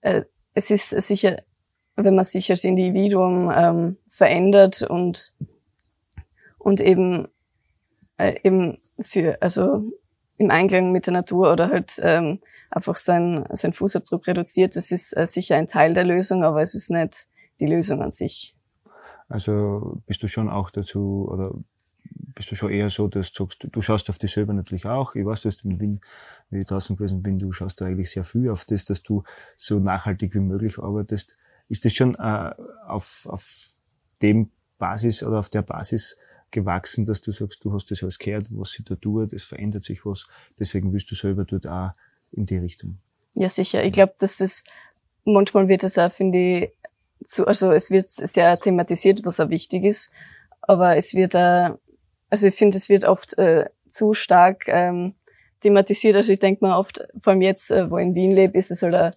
äh, 0.00 0.24
es 0.58 0.70
ist 0.72 0.90
sicher, 1.06 1.36
wenn 1.94 2.16
man 2.16 2.24
sich 2.24 2.50
als 2.50 2.64
Individuum 2.64 3.50
ähm, 3.54 3.96
verändert 4.08 4.82
und, 4.82 5.32
und 6.58 6.80
eben, 6.80 7.28
äh, 8.16 8.34
eben 8.42 8.78
für, 9.00 9.40
also 9.40 9.84
im 10.36 10.50
Einklang 10.50 10.90
mit 10.90 11.06
der 11.06 11.12
Natur 11.12 11.52
oder 11.52 11.68
halt 11.68 12.00
ähm, 12.02 12.40
einfach 12.70 12.96
sein, 12.96 13.46
sein 13.52 13.72
Fußabdruck 13.72 14.26
reduziert, 14.26 14.74
das 14.74 14.90
ist 14.90 15.16
äh, 15.16 15.26
sicher 15.26 15.56
ein 15.56 15.68
Teil 15.68 15.94
der 15.94 16.04
Lösung, 16.04 16.42
aber 16.42 16.60
es 16.62 16.74
ist 16.74 16.90
nicht 16.90 17.28
die 17.60 17.66
Lösung 17.66 18.02
an 18.02 18.10
sich. 18.10 18.56
Also 19.28 20.00
bist 20.06 20.22
du 20.22 20.28
schon 20.28 20.48
auch 20.48 20.70
dazu, 20.70 21.28
oder 21.30 21.52
bist 22.38 22.52
du 22.52 22.54
schon 22.54 22.70
eher 22.70 22.88
so, 22.88 23.08
dass 23.08 23.32
du 23.32 23.44
sagst, 23.44 23.66
du 23.68 23.82
schaust 23.82 24.08
auf 24.10 24.18
dich 24.18 24.30
selber 24.30 24.52
natürlich 24.52 24.86
auch. 24.86 25.16
Ich 25.16 25.26
weiß, 25.26 25.42
dass 25.42 25.56
du 25.56 25.68
in 25.68 25.80
Wien, 25.80 26.00
wie 26.50 26.58
ich 26.58 26.66
draußen 26.66 26.94
gewesen 26.94 27.20
bin, 27.20 27.40
du 27.40 27.50
schaust 27.50 27.80
da 27.80 27.86
eigentlich 27.86 28.12
sehr 28.12 28.22
viel 28.22 28.48
auf 28.48 28.64
das, 28.64 28.84
dass 28.84 29.02
du 29.02 29.24
so 29.56 29.80
nachhaltig 29.80 30.36
wie 30.36 30.38
möglich 30.38 30.78
arbeitest. 30.78 31.36
Ist 31.68 31.84
das 31.84 31.94
schon 31.94 32.14
äh, 32.14 32.54
auf, 32.86 33.26
auf 33.28 33.72
dem 34.22 34.52
Basis 34.78 35.24
oder 35.24 35.40
auf 35.40 35.48
der 35.48 35.62
Basis 35.62 36.16
gewachsen, 36.52 37.06
dass 37.06 37.20
du 37.20 37.32
sagst, 37.32 37.64
du 37.64 37.72
hast 37.72 37.90
das 37.90 38.04
alles 38.04 38.20
gehört, 38.20 38.46
was 38.52 38.70
sie 38.70 38.84
da 38.84 38.94
tut, 38.94 39.32
es 39.32 39.42
verändert 39.42 39.82
sich 39.82 40.06
was, 40.06 40.28
deswegen 40.60 40.92
willst 40.92 41.10
du 41.10 41.16
selber 41.16 41.44
dort 41.44 41.66
auch 41.66 41.90
in 42.30 42.46
die 42.46 42.58
Richtung? 42.58 42.98
Ja, 43.34 43.48
sicher. 43.48 43.82
Ich 43.84 43.90
glaube, 43.90 44.14
dass 44.16 44.40
es 44.40 44.62
manchmal 45.24 45.66
wird 45.66 45.82
es 45.82 45.98
auch, 45.98 46.12
finde 46.12 46.38
ich, 46.38 46.72
zu, 47.26 47.48
also 47.48 47.72
es 47.72 47.90
wird 47.90 48.08
sehr 48.08 48.60
thematisiert, 48.60 49.24
was 49.24 49.40
auch 49.40 49.50
wichtig 49.50 49.84
ist, 49.84 50.12
aber 50.60 50.96
es 50.96 51.14
wird 51.14 51.34
auch 51.34 51.78
also 52.30 52.46
ich 52.46 52.54
finde, 52.54 52.76
es 52.76 52.88
wird 52.88 53.04
oft 53.04 53.38
äh, 53.38 53.66
zu 53.86 54.14
stark 54.14 54.64
ähm, 54.68 55.14
thematisiert. 55.60 56.16
Also 56.16 56.32
ich 56.32 56.38
denke 56.38 56.64
mal 56.64 56.78
oft, 56.78 57.06
vor 57.18 57.32
allem 57.32 57.42
jetzt, 57.42 57.70
äh, 57.70 57.90
wo 57.90 57.98
ich 57.98 58.04
in 58.04 58.14
Wien 58.14 58.32
lebe, 58.32 58.56
ist 58.58 58.70
es 58.70 58.82
halt 58.82 58.94
a, 58.94 59.12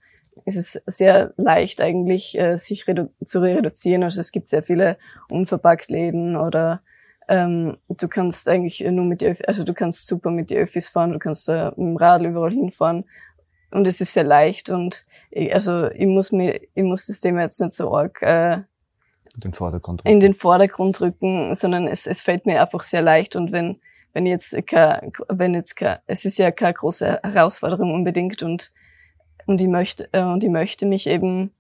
ist 0.46 0.58
es 0.58 0.82
sehr 0.86 1.34
leicht 1.38 1.82
eigentlich, 1.82 2.40
äh, 2.40 2.58
sich 2.58 2.88
redu 2.88 3.10
zu 3.24 3.42
reduzieren. 3.42 4.04
Also 4.04 4.22
es 4.22 4.32
gibt 4.32 4.48
sehr 4.48 4.64
viele 4.64 4.98
unverpackt 5.30 5.92
Läden 5.92 6.36
oder 6.36 6.82
ähm, 7.28 7.78
du 7.90 8.08
kannst 8.08 8.50
eigentlich 8.50 8.82
nur 8.82 9.06
mit 9.06 9.22
die 9.22 9.34
also 9.48 9.64
du 9.64 9.74
kannst 9.74 10.08
super 10.08 10.32
mit 10.32 10.50
die 10.50 10.58
Öffis 10.58 10.90
fahren, 10.90 11.12
du 11.14 11.20
kannst 11.20 11.48
äh, 11.50 11.66
mit 11.66 11.78
dem 11.78 11.98
Rad 11.98 12.24
überall 12.24 12.52
hinfahren 12.52 13.06
und 13.72 13.88
es 13.88 14.02
ist 14.02 14.14
sehr 14.14 14.24
leicht 14.24 14.70
und 14.70 15.06
ich, 15.30 15.54
also 15.54 15.90
ich 15.92 16.08
muss 16.08 16.32
mir, 16.32 16.60
ich 16.74 16.84
muss 16.84 17.08
das 17.08 17.20
Thema 17.20 17.42
jetzt 17.42 17.62
nicht 17.62 17.74
so 17.74 17.96
arg 17.96 18.22
äh, 18.22 18.62
den 19.36 19.54
Vordergrund 19.54 20.02
rücken. 20.02 20.10
in 20.10 20.20
den 20.20 20.34
Vordergrund 20.34 21.00
rücken, 21.02 21.56
sondern 21.56 21.88
es, 21.88 22.06
es 22.06 22.22
fällt 22.22 22.46
mir 22.46 22.62
einfach 22.62 22.82
sehr 22.82 23.02
leicht 23.02 23.36
und 23.36 23.52
wenn 23.52 23.80
wenn 24.14 24.26
jetzt 24.26 24.56
kein, 24.68 25.14
wenn 25.30 25.54
jetzt 25.54 25.76
kein, 25.76 26.00
es 26.06 26.26
ist 26.26 26.38
ja 26.38 26.52
keine 26.52 26.74
große 26.74 27.22
Herausforderung 27.24 27.94
unbedingt 27.94 28.44
und 28.44 28.74
und 29.46 29.62
ich 29.62 29.68
möchte 29.68 30.10
äh, 30.12 30.24
und 30.24 30.44
ich 30.44 30.50
möchte 30.50 30.86
mich 30.86 31.08
eben 31.08 31.52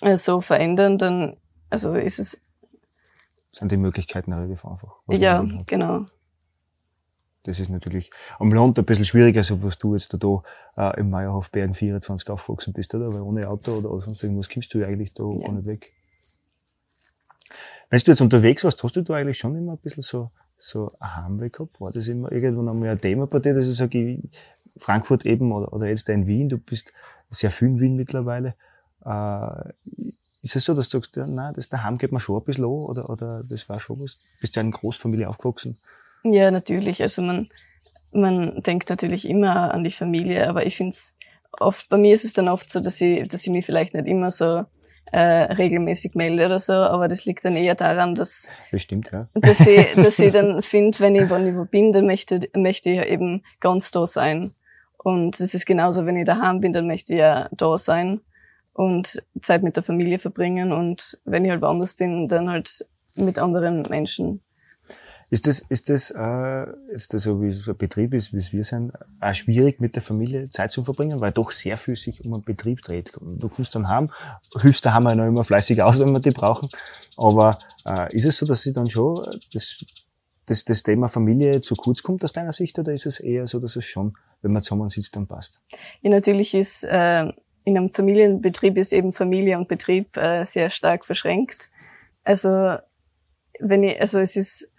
äh, 0.00 0.16
so 0.16 0.40
verändern, 0.40 0.98
dann 0.98 1.36
also 1.70 1.94
ist 1.94 2.18
es 2.18 2.40
sind 3.52 3.70
die 3.70 3.76
Möglichkeiten 3.76 4.32
relativ 4.32 4.64
einfach. 4.64 4.96
Ja, 5.08 5.46
genau. 5.66 6.06
Das 7.44 7.60
ist 7.60 7.68
natürlich 7.68 8.10
am 8.38 8.50
Land 8.52 8.78
ein 8.78 8.84
bisschen 8.84 9.04
schwieriger, 9.04 9.44
so 9.44 9.62
was 9.62 9.78
du 9.78 9.94
jetzt 9.94 10.12
da, 10.14 10.18
da 10.18 10.90
äh, 10.92 11.00
im 11.00 11.10
Meierhof 11.10 11.50
Bern 11.50 11.74
24 11.74 12.30
aufgewachsen 12.30 12.72
bist, 12.72 12.94
oder? 12.94 13.12
Weil 13.12 13.20
ohne 13.20 13.48
Auto 13.48 13.72
oder 13.72 14.00
sonst 14.00 14.22
irgendwas 14.22 14.48
kommst 14.48 14.72
du 14.72 14.78
ja 14.78 14.88
eigentlich 14.88 15.12
da 15.12 15.24
ja. 15.24 15.46
gar 15.46 15.52
nicht 15.52 15.66
weg. 15.66 15.92
Wenn 17.90 18.00
du 18.00 18.10
jetzt 18.10 18.20
unterwegs 18.20 18.64
warst, 18.64 18.82
hast 18.82 18.96
du 18.96 19.02
da 19.02 19.14
eigentlich 19.14 19.38
schon 19.38 19.56
immer 19.56 19.72
ein 19.72 19.78
bisschen 19.78 20.02
so, 20.02 20.30
so 20.58 20.92
ein 21.00 21.16
Heimweh 21.16 21.50
gehabt? 21.50 21.80
War 21.80 21.92
das 21.92 22.08
immer 22.08 22.32
irgendwann 22.32 22.68
einmal 22.68 22.90
ein 22.90 23.00
Thema 23.00 23.26
bei 23.26 23.38
dir, 23.38 23.54
dass 23.54 23.68
ich 23.68 23.76
sage, 23.76 24.18
Frankfurt 24.76 25.26
eben 25.26 25.52
oder, 25.52 25.72
oder 25.72 25.88
jetzt 25.88 26.08
in 26.08 26.26
Wien, 26.26 26.48
du 26.48 26.58
bist 26.58 26.92
sehr 27.30 27.50
viel 27.50 27.68
in 27.68 27.80
Wien 27.80 27.96
mittlerweile. 27.96 28.54
Äh, 29.04 29.70
ist 30.42 30.56
es 30.56 30.64
so, 30.64 30.74
dass 30.74 30.88
du 30.88 30.98
sagst, 30.98 31.16
ja, 31.16 31.26
nein, 31.26 31.54
das 31.54 31.68
daheim 31.68 31.96
geht 31.96 32.12
mir 32.12 32.20
schon 32.20 32.36
ein 32.36 32.44
bisschen 32.44 32.64
an 32.64 32.70
oder, 32.70 33.08
oder 33.08 33.42
das 33.44 33.68
war 33.68 33.80
schon 33.80 34.00
was? 34.00 34.20
Bist 34.40 34.56
du 34.56 34.60
in 34.60 34.66
einer 34.66 34.76
Großfamilie 34.76 35.28
aufgewachsen? 35.28 35.78
Ja, 36.22 36.50
natürlich. 36.50 37.00
Also 37.02 37.22
man, 37.22 37.48
man 38.12 38.62
denkt 38.62 38.90
natürlich 38.90 39.28
immer 39.28 39.72
an 39.72 39.84
die 39.84 39.90
Familie, 39.90 40.48
aber 40.48 40.66
ich 40.66 40.76
finde 40.76 40.90
es 40.90 41.14
oft, 41.52 41.88
bei 41.88 41.96
mir 41.96 42.14
ist 42.14 42.24
es 42.24 42.32
dann 42.32 42.48
oft 42.48 42.68
so, 42.68 42.80
dass 42.80 43.00
ich, 43.00 43.26
dass 43.28 43.46
ich 43.46 43.52
mich 43.52 43.64
vielleicht 43.64 43.94
nicht 43.94 44.06
immer 44.06 44.30
so 44.30 44.64
äh, 45.12 45.52
regelmäßig 45.52 46.14
melde 46.14 46.46
oder 46.46 46.58
so, 46.58 46.72
aber 46.72 47.08
das 47.08 47.24
liegt 47.24 47.44
dann 47.44 47.56
eher 47.56 47.74
daran, 47.74 48.14
dass, 48.14 48.50
Bestimmt, 48.70 49.10
ja. 49.12 49.20
dass 49.34 49.60
ich, 49.60 49.94
dass 49.94 50.18
ich 50.18 50.32
dann 50.32 50.62
finde, 50.62 50.98
wenn 51.00 51.14
ich 51.14 51.30
wann 51.30 51.46
ich 51.46 51.54
wo 51.56 51.64
bin, 51.64 51.92
dann 51.92 52.06
möchte, 52.06 52.40
möchte 52.54 52.90
ich 52.90 52.96
ja 52.96 53.04
eben 53.04 53.42
ganz 53.60 53.90
da 53.90 54.06
sein. 54.06 54.54
Und 54.96 55.38
es 55.38 55.54
ist 55.54 55.66
genauso, 55.66 56.06
wenn 56.06 56.16
ich 56.16 56.24
daheim 56.24 56.60
bin, 56.60 56.72
dann 56.72 56.86
möchte 56.86 57.12
ich 57.12 57.20
ja 57.20 57.48
da 57.52 57.76
sein 57.76 58.20
und 58.72 59.22
Zeit 59.40 59.62
mit 59.62 59.76
der 59.76 59.82
Familie 59.82 60.18
verbringen 60.18 60.72
und 60.72 61.18
wenn 61.24 61.44
ich 61.44 61.50
halt 61.50 61.62
woanders 61.62 61.94
bin, 61.94 62.26
dann 62.26 62.50
halt 62.50 62.84
mit 63.14 63.38
anderen 63.38 63.82
Menschen. 63.82 64.42
Ist 65.30 65.46
das, 65.46 65.60
ist 65.60 65.88
das, 65.88 66.10
äh, 66.10 66.66
ist 66.88 67.14
das 67.14 67.22
so, 67.22 67.40
wie 67.42 67.50
so 67.52 67.72
ein 67.72 67.76
Betrieb 67.76 68.14
ist, 68.14 68.32
wie 68.32 68.38
es 68.38 68.52
wir 68.52 68.64
sind, 68.64 68.92
auch 69.20 69.34
schwierig 69.34 69.80
mit 69.80 69.94
der 69.94 70.02
Familie 70.02 70.50
Zeit 70.50 70.72
zu 70.72 70.84
verbringen, 70.84 71.20
weil 71.20 71.32
doch 71.32 71.50
sehr 71.50 71.76
viel 71.76 71.96
sich 71.96 72.24
um 72.24 72.34
einen 72.34 72.42
Betrieb 72.42 72.82
dreht. 72.82 73.12
Du 73.20 73.48
kommst 73.48 73.74
dann 73.74 73.88
heim, 73.88 74.10
hilfst 74.60 74.84
daheim 74.84 75.06
auch 75.06 75.14
noch 75.14 75.26
immer 75.26 75.44
fleißig 75.44 75.82
aus, 75.82 75.98
wenn 75.98 76.12
wir 76.12 76.20
die 76.20 76.30
brauchen. 76.30 76.68
Aber 77.16 77.58
äh, 77.86 78.14
ist 78.14 78.26
es 78.26 78.38
so, 78.38 78.46
dass 78.46 78.62
sie 78.62 78.72
dann 78.72 78.88
schon 78.90 79.24
das, 79.52 79.84
das, 80.46 80.64
das 80.64 80.82
Thema 80.82 81.08
Familie 81.08 81.60
zu 81.60 81.74
kurz 81.74 82.02
kommt 82.02 82.22
aus 82.24 82.32
deiner 82.32 82.52
Sicht 82.52 82.78
oder 82.78 82.92
ist 82.92 83.06
es 83.06 83.20
eher 83.20 83.46
so, 83.46 83.58
dass 83.60 83.76
es 83.76 83.84
schon, 83.84 84.16
wenn 84.42 84.52
man 84.52 84.62
zusammen 84.62 84.90
sitzt, 84.90 85.16
dann 85.16 85.26
passt? 85.26 85.60
Ja, 86.02 86.10
natürlich 86.10 86.54
ist 86.54 86.84
äh, 86.84 87.32
in 87.64 87.78
einem 87.78 87.90
Familienbetrieb 87.90 88.76
ist 88.76 88.92
eben 88.92 89.12
Familie 89.12 89.56
und 89.56 89.68
Betrieb 89.68 90.16
äh, 90.16 90.44
sehr 90.44 90.70
stark 90.70 91.06
verschränkt. 91.06 91.70
Also 92.24 92.76
wenn 93.60 93.82
ich, 93.84 94.00
also 94.00 94.18
es 94.18 94.36
ist 94.36 94.70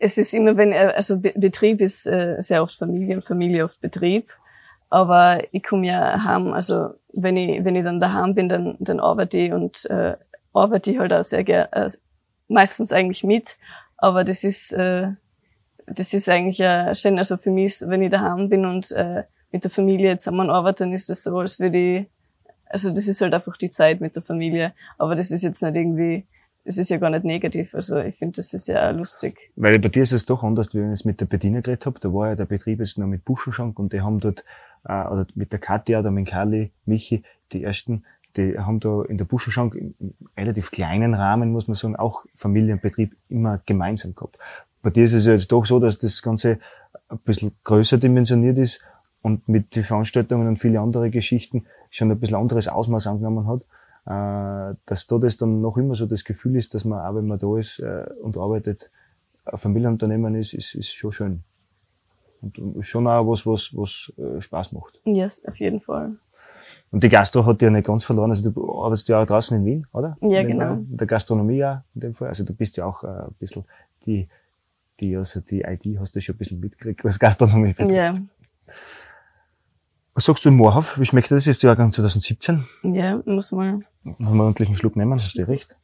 es 0.00 0.16
ist 0.16 0.32
immer, 0.32 0.56
wenn, 0.56 0.72
also 0.72 1.18
Betrieb 1.18 1.80
ist 1.80 2.06
äh, 2.06 2.36
sehr 2.38 2.62
oft 2.62 2.74
Familie 2.74 3.20
Familie 3.20 3.64
oft 3.64 3.80
Betrieb. 3.80 4.32
Aber 4.88 5.40
ich 5.52 5.62
komme 5.62 5.86
ja 5.86 6.24
heim, 6.24 6.52
also 6.52 6.94
wenn 7.12 7.36
ich, 7.36 7.64
wenn 7.64 7.76
ich 7.76 7.84
dann 7.84 8.00
daheim 8.00 8.34
bin, 8.34 8.48
dann, 8.48 8.76
dann 8.80 8.98
arbeite 8.98 9.38
ich 9.38 9.52
und 9.52 9.84
äh, 9.90 10.16
arbeite 10.52 10.90
ich 10.90 10.98
halt 10.98 11.12
auch 11.12 11.22
sehr 11.22 11.44
gerne, 11.44 11.72
äh, 11.72 11.90
meistens 12.48 12.92
eigentlich 12.92 13.22
mit. 13.22 13.56
Aber 13.98 14.24
das 14.24 14.42
ist, 14.42 14.72
äh, 14.72 15.08
das 15.86 16.14
ist 16.14 16.28
eigentlich 16.28 16.58
ja 16.58 16.94
schön, 16.94 17.18
also 17.18 17.36
für 17.36 17.50
mich, 17.50 17.82
wenn 17.82 18.02
ich 18.02 18.10
daheim 18.10 18.48
bin 18.48 18.64
und 18.64 18.90
äh, 18.92 19.24
mit 19.52 19.64
der 19.64 19.70
Familie 19.70 20.16
zusammenarbeite, 20.16 20.84
dann 20.84 20.94
ist 20.94 21.10
das 21.10 21.24
so, 21.24 21.38
als 21.38 21.60
würde 21.60 21.78
ich, 21.78 22.06
also 22.64 22.88
das 22.90 23.06
ist 23.06 23.20
halt 23.20 23.34
einfach 23.34 23.56
die 23.58 23.70
Zeit 23.70 24.00
mit 24.00 24.16
der 24.16 24.22
Familie. 24.22 24.72
Aber 24.96 25.14
das 25.14 25.30
ist 25.30 25.44
jetzt 25.44 25.62
nicht 25.62 25.76
irgendwie 25.76 26.26
es 26.64 26.78
ist 26.78 26.90
ja 26.90 26.98
gar 26.98 27.10
nicht 27.10 27.24
negativ. 27.24 27.74
Also 27.74 27.98
ich 27.98 28.16
finde, 28.16 28.36
das 28.36 28.52
ist 28.52 28.68
ja 28.68 28.90
lustig. 28.90 29.50
Weil 29.56 29.78
bei 29.78 29.88
dir 29.88 30.02
ist 30.02 30.12
es 30.12 30.26
doch 30.26 30.42
anders, 30.42 30.74
wie 30.74 30.78
wenn 30.78 30.88
ich 30.88 31.00
es 31.00 31.04
mit 31.04 31.20
der 31.20 31.26
Bettina 31.26 31.60
geredet 31.60 31.86
habe. 31.86 32.00
Da 32.00 32.12
war 32.12 32.28
ja 32.28 32.34
der 32.36 32.44
Betrieb 32.44 32.80
jetzt 32.80 32.98
noch 32.98 33.06
mit 33.06 33.24
Buschenschank 33.24 33.78
und 33.78 33.92
die 33.92 34.00
haben 34.00 34.20
dort, 34.20 34.44
äh, 34.84 35.04
oder 35.06 35.26
mit 35.34 35.52
der 35.52 35.58
Katja 35.58 36.00
oder 36.00 36.10
mit 36.10 36.28
Karli, 36.28 36.72
Michi, 36.84 37.22
die 37.52 37.64
ersten, 37.64 38.04
die 38.36 38.58
haben 38.58 38.80
da 38.80 39.02
in 39.02 39.16
der 39.18 39.24
Buschenschank 39.24 39.74
im 39.74 39.94
relativ 40.36 40.70
kleinen 40.70 41.14
Rahmen, 41.14 41.50
muss 41.50 41.66
man 41.66 41.74
sagen, 41.74 41.96
auch 41.96 42.24
Familienbetrieb 42.34 43.16
immer 43.28 43.60
gemeinsam 43.66 44.14
gehabt. 44.14 44.38
Bei 44.82 44.90
dir 44.90 45.04
ist 45.04 45.14
es 45.14 45.26
ja 45.26 45.32
jetzt 45.32 45.52
doch 45.52 45.64
so, 45.64 45.78
dass 45.78 45.98
das 45.98 46.22
Ganze 46.22 46.58
ein 47.08 47.18
bisschen 47.18 47.52
größer 47.64 47.98
dimensioniert 47.98 48.58
ist 48.58 48.84
und 49.22 49.48
mit 49.48 49.76
den 49.76 49.82
Veranstaltungen 49.82 50.46
und 50.46 50.56
viele 50.56 50.80
andere 50.80 51.10
Geschichten 51.10 51.66
schon 51.90 52.10
ein 52.10 52.18
bisschen 52.18 52.36
anderes 52.36 52.68
Ausmaß 52.68 53.06
angenommen 53.06 53.46
hat 53.46 53.64
äh, 54.06 54.74
dass 54.86 55.06
da 55.06 55.18
das 55.18 55.36
dann 55.36 55.60
noch 55.60 55.76
immer 55.76 55.94
so 55.94 56.06
das 56.06 56.24
Gefühl 56.24 56.56
ist, 56.56 56.74
dass 56.74 56.84
man, 56.84 57.00
auch 57.00 57.14
wenn 57.14 57.26
man 57.26 57.38
da 57.38 57.56
ist 57.56 57.80
äh, 57.80 58.06
und 58.22 58.36
arbeitet, 58.36 58.90
ein 59.44 59.58
Familienunternehmen 59.58 60.34
ist, 60.34 60.54
ist, 60.54 60.74
ist 60.74 60.92
schon 60.92 61.12
schön. 61.12 61.42
Und 62.40 62.82
schon 62.86 63.06
auch 63.06 63.26
was, 63.26 63.46
was, 63.46 63.76
was 63.76 64.12
äh, 64.16 64.40
Spaß 64.40 64.72
macht. 64.72 65.00
Ja, 65.04 65.12
yes, 65.12 65.44
auf 65.46 65.60
jeden 65.60 65.80
Fall. 65.80 66.16
Und 66.90 67.04
die 67.04 67.08
Gastro 67.08 67.44
hat 67.44 67.62
ja 67.62 67.70
nicht 67.70 67.86
ganz 67.86 68.04
verloren. 68.04 68.30
Also 68.30 68.50
du 68.50 68.82
arbeitest 68.82 69.08
ja 69.08 69.22
auch 69.22 69.26
draußen 69.26 69.56
in 69.56 69.64
Wien, 69.64 69.86
oder? 69.92 70.16
Ja, 70.20 70.42
genau. 70.42 70.74
In 70.74 70.96
der 70.96 71.06
Gastronomie 71.06 71.64
auch 71.64 71.78
in 71.94 72.00
dem 72.00 72.14
Fall. 72.14 72.28
Also 72.28 72.44
du 72.44 72.54
bist 72.54 72.76
ja 72.76 72.86
auch 72.86 73.04
äh, 73.04 73.06
ein 73.06 73.34
bisschen 73.38 73.64
die, 74.06 74.28
die, 74.98 75.16
also 75.16 75.40
die 75.40 75.60
ID 75.60 75.98
hast 75.98 76.16
du 76.16 76.20
schon 76.20 76.34
ein 76.34 76.38
bisschen 76.38 76.60
mitgekriegt, 76.60 77.04
was 77.04 77.18
Gastronomie 77.18 77.72
betrifft. 77.72 77.92
Ja. 77.92 78.14
Was 80.14 80.24
sagst 80.24 80.44
du, 80.44 80.50
Moorhof? 80.50 80.98
Wie 80.98 81.04
schmeckt 81.04 81.30
das? 81.30 81.46
Ist 81.46 81.62
Jahrgang 81.62 81.92
2017? 81.92 82.66
Ja, 82.82 83.22
muss 83.24 83.52
man. 83.52 83.84
Haben 84.04 84.16
wir 84.18 84.30
einen 84.30 84.40
ordentlichen 84.40 84.74
Schluck 84.74 84.96
nehmen, 84.96 85.14
hast 85.14 85.34
du 85.34 85.46
recht? 85.46 85.76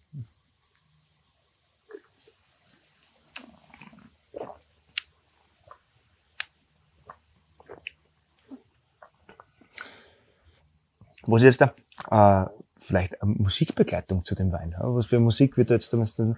Was 11.27 11.43
ist 11.43 11.59
jetzt 11.59 11.61
da? 11.61 12.45
Äh, 12.45 12.49
vielleicht 12.79 13.21
eine 13.21 13.33
Musikbegleitung 13.33 14.25
zu 14.25 14.35
dem 14.35 14.53
Wein. 14.53 14.75
Was 14.79 15.07
für 15.07 15.19
Musik 15.19 15.57
wird 15.57 15.71
da 15.71 15.75
jetzt, 15.75 15.93
wenn 15.93 16.03
du 16.03 16.37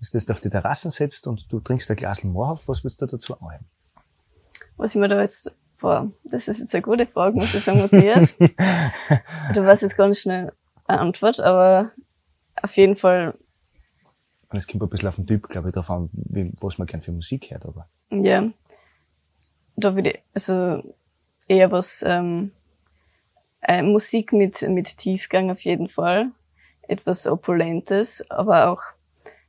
das 0.00 0.30
auf 0.30 0.40
die 0.40 0.50
Terrassen 0.50 0.90
setzt 0.90 1.26
und 1.26 1.52
du 1.52 1.60
trinkst 1.60 1.90
ein 1.90 1.96
Glas 1.96 2.24
Moorhof, 2.24 2.66
was 2.68 2.82
willst 2.82 3.00
du 3.02 3.06
da 3.06 3.12
dazu 3.12 3.38
anhören? 3.40 3.66
Was 4.76 4.94
ich 4.94 5.00
mir 5.00 5.08
da 5.08 5.20
jetzt, 5.20 5.54
boah, 5.82 6.10
das 6.24 6.48
ist 6.48 6.60
jetzt 6.60 6.74
eine 6.74 6.82
gute 6.82 7.06
Frage, 7.06 7.36
muss 7.36 7.54
ich 7.54 7.62
sagen, 7.62 7.80
Matthias. 7.80 8.38
du 9.54 9.66
weißt 9.66 9.82
jetzt 9.82 9.96
ganz 9.96 10.20
schnell 10.20 10.52
eine 10.86 11.00
Antwort, 11.00 11.40
aber 11.40 11.90
auf 12.62 12.76
jeden 12.76 12.96
Fall, 12.96 13.34
Und 14.48 14.56
es 14.56 14.66
kommt 14.66 14.82
ein 14.82 14.88
bisschen 14.88 15.08
auf 15.08 15.16
den 15.16 15.26
Typ, 15.26 15.48
glaube 15.48 15.68
ich, 15.68 15.74
drauf 15.74 15.90
an, 15.90 16.08
wie, 16.12 16.52
was 16.60 16.78
man 16.78 16.86
gern 16.86 17.02
für 17.02 17.12
Musik 17.12 17.50
hört, 17.50 17.66
aber. 17.66 17.88
ja, 18.10 18.48
da 19.76 19.94
würde 19.94 20.10
ich, 20.10 20.22
also 20.32 20.94
eher 21.48 21.72
was, 21.72 22.04
ähm, 22.06 22.52
äh, 23.60 23.82
Musik 23.82 24.32
mit, 24.32 24.62
mit 24.62 24.98
Tiefgang 24.98 25.50
auf 25.50 25.60
jeden 25.64 25.88
Fall. 25.88 26.30
Etwas 26.82 27.26
Opulentes, 27.26 28.28
aber 28.30 28.70
auch 28.70 28.82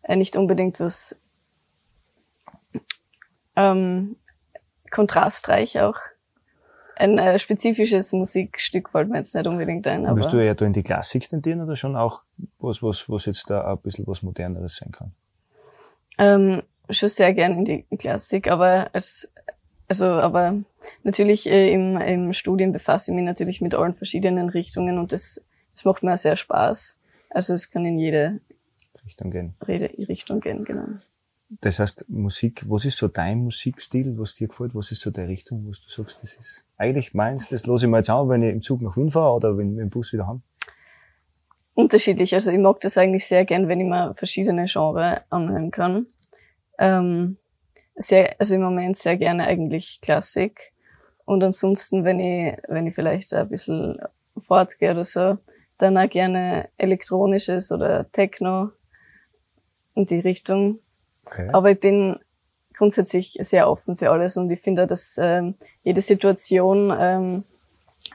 äh, 0.01 0.15
nicht 0.15 0.35
unbedingt 0.35 0.79
was 0.79 1.19
ähm, 3.55 4.15
kontrastreich 4.89 5.79
auch. 5.79 5.97
Ein 6.95 7.17
äh, 7.17 7.39
spezifisches 7.39 8.13
Musikstück 8.13 8.89
fällt 8.89 9.09
mir 9.09 9.17
jetzt 9.17 9.33
nicht 9.33 9.47
unbedingt 9.47 9.87
ein. 9.87 10.05
Aber 10.05 10.17
Willst 10.17 10.31
du 10.33 10.37
eher 10.37 10.55
da 10.55 10.65
in 10.65 10.73
die 10.73 10.83
Klassik 10.83 11.27
tendieren 11.27 11.61
oder 11.61 11.75
schon 11.75 11.95
auch 11.95 12.21
was, 12.59 12.83
was, 12.83 13.09
was 13.09 13.25
jetzt 13.25 13.49
da 13.49 13.71
ein 13.71 13.77
bisschen 13.79 14.05
was 14.07 14.21
Moderneres 14.21 14.75
sein 14.75 14.91
kann? 14.91 15.11
Ähm, 16.17 16.61
schon 16.89 17.09
sehr 17.09 17.33
gern 17.33 17.57
in 17.57 17.65
die 17.65 17.97
Klassik, 17.97 18.51
aber 18.51 18.89
als, 18.93 19.31
also, 19.87 20.05
aber 20.05 20.55
natürlich 21.03 21.49
äh, 21.49 21.73
im, 21.73 21.97
im 21.97 22.33
Studium 22.33 22.71
befasse 22.71 23.11
ich 23.11 23.15
mich 23.15 23.25
natürlich 23.25 23.61
mit 23.61 23.73
allen 23.73 23.93
verschiedenen 23.93 24.49
Richtungen 24.49 24.99
und 24.99 25.11
das, 25.11 25.41
das 25.73 25.85
macht 25.85 26.03
mir 26.03 26.13
auch 26.13 26.17
sehr 26.17 26.35
Spaß. 26.35 26.99
Also 27.29 27.53
es 27.53 27.71
kann 27.71 27.85
in 27.85 27.97
jede 27.97 28.41
Richtung 29.03 29.31
gehen. 29.31 29.55
Rede, 29.67 29.89
Richtung 30.07 30.39
gehen, 30.39 30.63
genau. 30.65 30.87
Das 31.61 31.79
heißt, 31.79 32.09
Musik, 32.09 32.65
was 32.67 32.85
ist 32.85 32.97
so 32.97 33.07
dein 33.07 33.43
Musikstil, 33.43 34.17
was 34.17 34.33
dir 34.33 34.47
gefällt? 34.47 34.73
Was 34.75 34.91
ist 34.91 35.01
so 35.01 35.11
der 35.11 35.27
Richtung, 35.27 35.67
was 35.67 35.81
du 35.81 35.89
sagst, 35.89 36.21
das 36.21 36.35
ist 36.35 36.65
eigentlich 36.77 37.13
meins, 37.13 37.49
das 37.49 37.65
lasse 37.65 37.85
ich 37.85 37.91
mir 37.91 37.97
jetzt 37.97 38.09
an, 38.09 38.29
wenn 38.29 38.43
ich 38.43 38.51
im 38.51 38.61
Zug 38.61 38.81
nach 38.81 38.97
Wien 38.97 39.11
fahre 39.11 39.33
oder 39.33 39.57
wenn 39.57 39.75
wir 39.75 39.83
im 39.83 39.89
Bus 39.89 40.13
wieder 40.13 40.27
haben? 40.27 40.43
Unterschiedlich. 41.75 42.33
Also 42.33 42.51
ich 42.51 42.59
mag 42.59 42.79
das 42.81 42.97
eigentlich 42.97 43.25
sehr 43.25 43.45
gern, 43.45 43.67
wenn 43.67 43.79
ich 43.79 43.87
mir 43.87 44.13
verschiedene 44.13 44.65
Genres 44.65 45.21
anhören 45.29 45.71
kann. 45.71 46.07
Ähm, 46.77 47.37
sehr, 47.95 48.35
also 48.39 48.55
im 48.55 48.61
Moment 48.61 48.97
sehr 48.97 49.17
gerne 49.17 49.45
eigentlich 49.45 49.99
Klassik. 50.01 50.73
Und 51.25 51.43
ansonsten, 51.43 52.03
wenn 52.03 52.19
ich, 52.19 52.55
wenn 52.67 52.87
ich 52.87 52.95
vielleicht 52.95 53.33
ein 53.33 53.49
bisschen 53.49 53.97
fortgehe 54.37 54.91
oder 54.91 55.05
so, 55.05 55.37
dann 55.77 55.97
auch 55.97 56.09
gerne 56.09 56.69
elektronisches 56.77 57.71
oder 57.71 58.11
Techno 58.11 58.71
in 59.95 60.05
die 60.05 60.19
Richtung. 60.19 60.79
Okay. 61.25 61.49
Aber 61.53 61.71
ich 61.71 61.79
bin 61.79 62.19
grundsätzlich 62.75 63.37
sehr 63.41 63.69
offen 63.69 63.95
für 63.97 64.09
alles 64.11 64.35
und 64.37 64.49
ich 64.51 64.59
finde, 64.61 64.87
dass 64.87 65.17
ähm, 65.21 65.55
jede 65.83 66.01
Situation 66.01 66.93
ähm, 66.97 67.43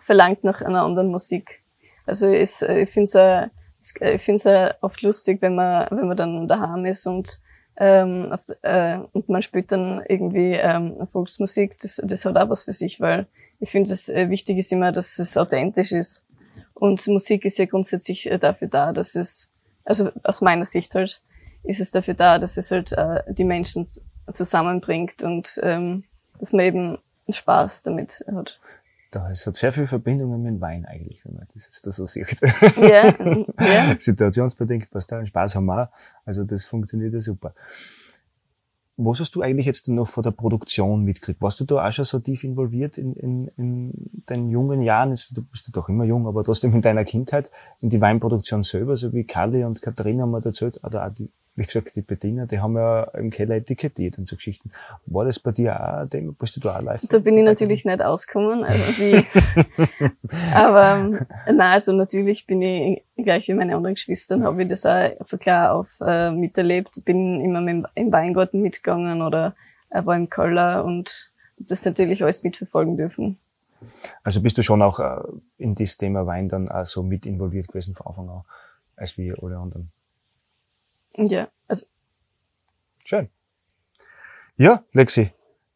verlangt 0.00 0.44
nach 0.44 0.60
einer 0.62 0.82
anderen 0.82 1.08
Musik. 1.08 1.62
Also 2.06 2.26
es, 2.26 2.62
äh, 2.62 2.80
ich 2.82 2.90
finde 2.90 3.04
es 3.04 3.14
äh, 3.14 3.48
es- 3.80 3.94
äh, 4.00 4.14
ich 4.14 4.22
finde 4.22 4.42
es 4.50 4.82
oft 4.82 5.02
lustig, 5.02 5.40
wenn 5.42 5.54
man 5.54 5.86
wenn 5.90 6.08
man 6.08 6.16
dann 6.16 6.48
daheim 6.48 6.84
ist 6.86 7.06
und 7.06 7.40
ähm, 7.80 8.32
auf, 8.32 8.40
äh, 8.62 8.98
und 9.12 9.28
man 9.28 9.40
spielt 9.42 9.70
dann 9.70 10.02
irgendwie 10.08 10.54
ähm, 10.54 11.06
Volksmusik. 11.06 11.78
Das, 11.80 12.00
das 12.04 12.24
hat 12.24 12.36
auch 12.36 12.48
was 12.50 12.64
für 12.64 12.72
sich, 12.72 13.00
weil 13.00 13.26
ich 13.60 13.70
finde, 13.70 13.92
es 13.92 14.08
wichtig 14.08 14.58
ist 14.58 14.72
immer, 14.72 14.90
dass 14.92 15.18
es 15.20 15.36
authentisch 15.36 15.92
ist. 15.92 16.26
Und 16.74 17.06
Musik 17.08 17.44
ist 17.44 17.58
ja 17.58 17.66
grundsätzlich 17.66 18.28
dafür 18.40 18.68
da, 18.68 18.92
dass 18.92 19.14
es, 19.16 19.52
also 19.84 20.10
aus 20.24 20.40
meiner 20.40 20.64
Sicht 20.64 20.94
halt, 20.94 21.22
ist 21.68 21.80
es 21.80 21.90
dafür 21.90 22.14
da, 22.14 22.38
dass 22.38 22.56
es 22.56 22.70
halt 22.70 22.92
äh, 22.92 23.22
die 23.32 23.44
Menschen 23.44 23.86
zusammenbringt 24.32 25.22
und 25.22 25.60
ähm, 25.62 26.04
dass 26.38 26.52
man 26.52 26.64
eben 26.64 26.98
Spaß 27.28 27.82
damit 27.82 28.24
hat. 28.26 28.58
Da 29.10 29.30
es 29.30 29.46
hat 29.46 29.56
sehr 29.56 29.72
viel 29.72 29.86
Verbindungen 29.86 30.42
mit 30.42 30.54
dem 30.54 30.60
Wein 30.60 30.86
eigentlich, 30.86 31.24
wenn 31.24 31.34
man 31.34 31.46
das 31.54 31.64
jetzt 31.64 31.86
da 31.86 31.92
so 31.92 32.06
sieht. 32.06 32.36
Ja, 32.76 33.14
ja. 33.60 33.96
Situationsbedingt 33.98 34.90
passt 34.90 35.12
da, 35.12 35.24
Spaß 35.24 35.56
haben 35.56 35.66
wir 35.66 35.84
auch. 35.84 35.88
Also 36.24 36.44
das 36.44 36.64
funktioniert 36.64 37.12
ja 37.12 37.20
super. 37.20 37.54
Was 38.96 39.20
hast 39.20 39.34
du 39.34 39.42
eigentlich 39.42 39.66
jetzt 39.66 39.88
noch 39.88 40.08
von 40.08 40.24
der 40.24 40.32
Produktion 40.32 41.04
mitgekriegt? 41.04 41.40
Warst 41.40 41.60
du 41.60 41.64
da 41.64 41.86
auch 41.86 41.92
schon 41.92 42.04
so 42.04 42.18
tief 42.18 42.44
involviert 42.44 42.98
in, 42.98 43.14
in, 43.14 43.48
in 43.56 43.92
deinen 44.26 44.50
jungen 44.50 44.82
Jahren? 44.82 45.10
Jetzt, 45.10 45.36
du 45.36 45.42
bist 45.42 45.68
ja 45.68 45.72
doch 45.72 45.88
immer 45.88 46.04
jung, 46.04 46.26
aber 46.26 46.42
trotzdem 46.42 46.74
in 46.74 46.82
deiner 46.82 47.04
Kindheit 47.04 47.50
in 47.80 47.90
die 47.90 48.00
Weinproduktion 48.00 48.62
selber, 48.62 48.96
so 48.96 49.12
wie 49.12 49.24
Kalle 49.24 49.66
und 49.66 49.80
Katharina 49.82 50.22
haben 50.22 50.32
mir 50.32 50.44
erzählt, 50.44 50.82
oder 50.82 51.06
auch 51.06 51.14
die, 51.14 51.30
wie 51.58 51.64
gesagt, 51.64 51.96
die 51.96 52.02
Bediener, 52.02 52.46
die 52.46 52.60
haben 52.60 52.76
ja 52.76 53.02
im 53.14 53.30
Keller 53.30 53.56
etikettiert 53.56 54.16
und 54.18 54.28
so 54.28 54.36
Geschichten. 54.36 54.70
War 55.06 55.24
das 55.24 55.40
bei 55.40 55.50
dir 55.50 55.78
auch 55.78 56.02
ein 56.02 56.10
Thema? 56.10 56.32
Bist 56.38 56.56
du 56.56 56.60
da 56.60 56.76
auch 56.76 56.82
live? 56.82 57.02
Da 57.08 57.18
bin 57.18 57.36
ich 57.36 57.44
natürlich 57.44 57.84
nicht 57.84 58.00
ausgekommen. 58.00 58.62
Also 58.62 58.80
wie, 58.98 59.26
aber 60.54 60.96
ähm, 60.96 61.26
nein, 61.46 61.60
also 61.60 61.92
natürlich 61.92 62.46
bin 62.46 62.62
ich 62.62 63.02
gleich 63.16 63.48
wie 63.48 63.54
meine 63.54 63.74
anderen 63.74 63.96
Geschwister, 63.96 64.40
habe 64.40 64.62
ich 64.62 64.68
das 64.68 64.86
auch 64.86 65.10
von 65.24 65.38
klar 65.40 65.74
auf 65.74 65.98
äh, 66.00 66.30
miterlebt. 66.30 67.04
Bin 67.04 67.40
immer 67.40 67.60
mit, 67.60 67.86
im 67.96 68.12
Weingarten 68.12 68.62
mitgegangen 68.62 69.22
oder 69.22 69.56
äh, 69.90 70.04
war 70.06 70.16
im 70.16 70.30
Keller 70.30 70.84
und 70.84 71.32
das 71.58 71.84
natürlich 71.84 72.22
alles 72.22 72.44
mitverfolgen 72.44 72.96
dürfen. 72.96 73.36
Also 74.22 74.40
bist 74.42 74.58
du 74.58 74.62
schon 74.62 74.80
auch 74.80 75.00
äh, 75.00 75.22
in 75.56 75.74
das 75.74 75.96
Thema 75.96 76.24
Wein 76.24 76.48
dann 76.48 76.68
auch 76.68 76.86
so 76.86 77.02
mit 77.02 77.26
involviert 77.26 77.66
gewesen 77.66 77.94
von 77.94 78.06
Anfang 78.06 78.28
an, 78.28 78.42
als 78.96 79.18
wie 79.18 79.32
alle 79.32 79.58
anderen? 79.58 79.90
Ja, 81.18 81.48
also 81.66 81.86
Schön. 83.04 83.28
Ja, 84.56 84.84
Lexi, 84.92 85.32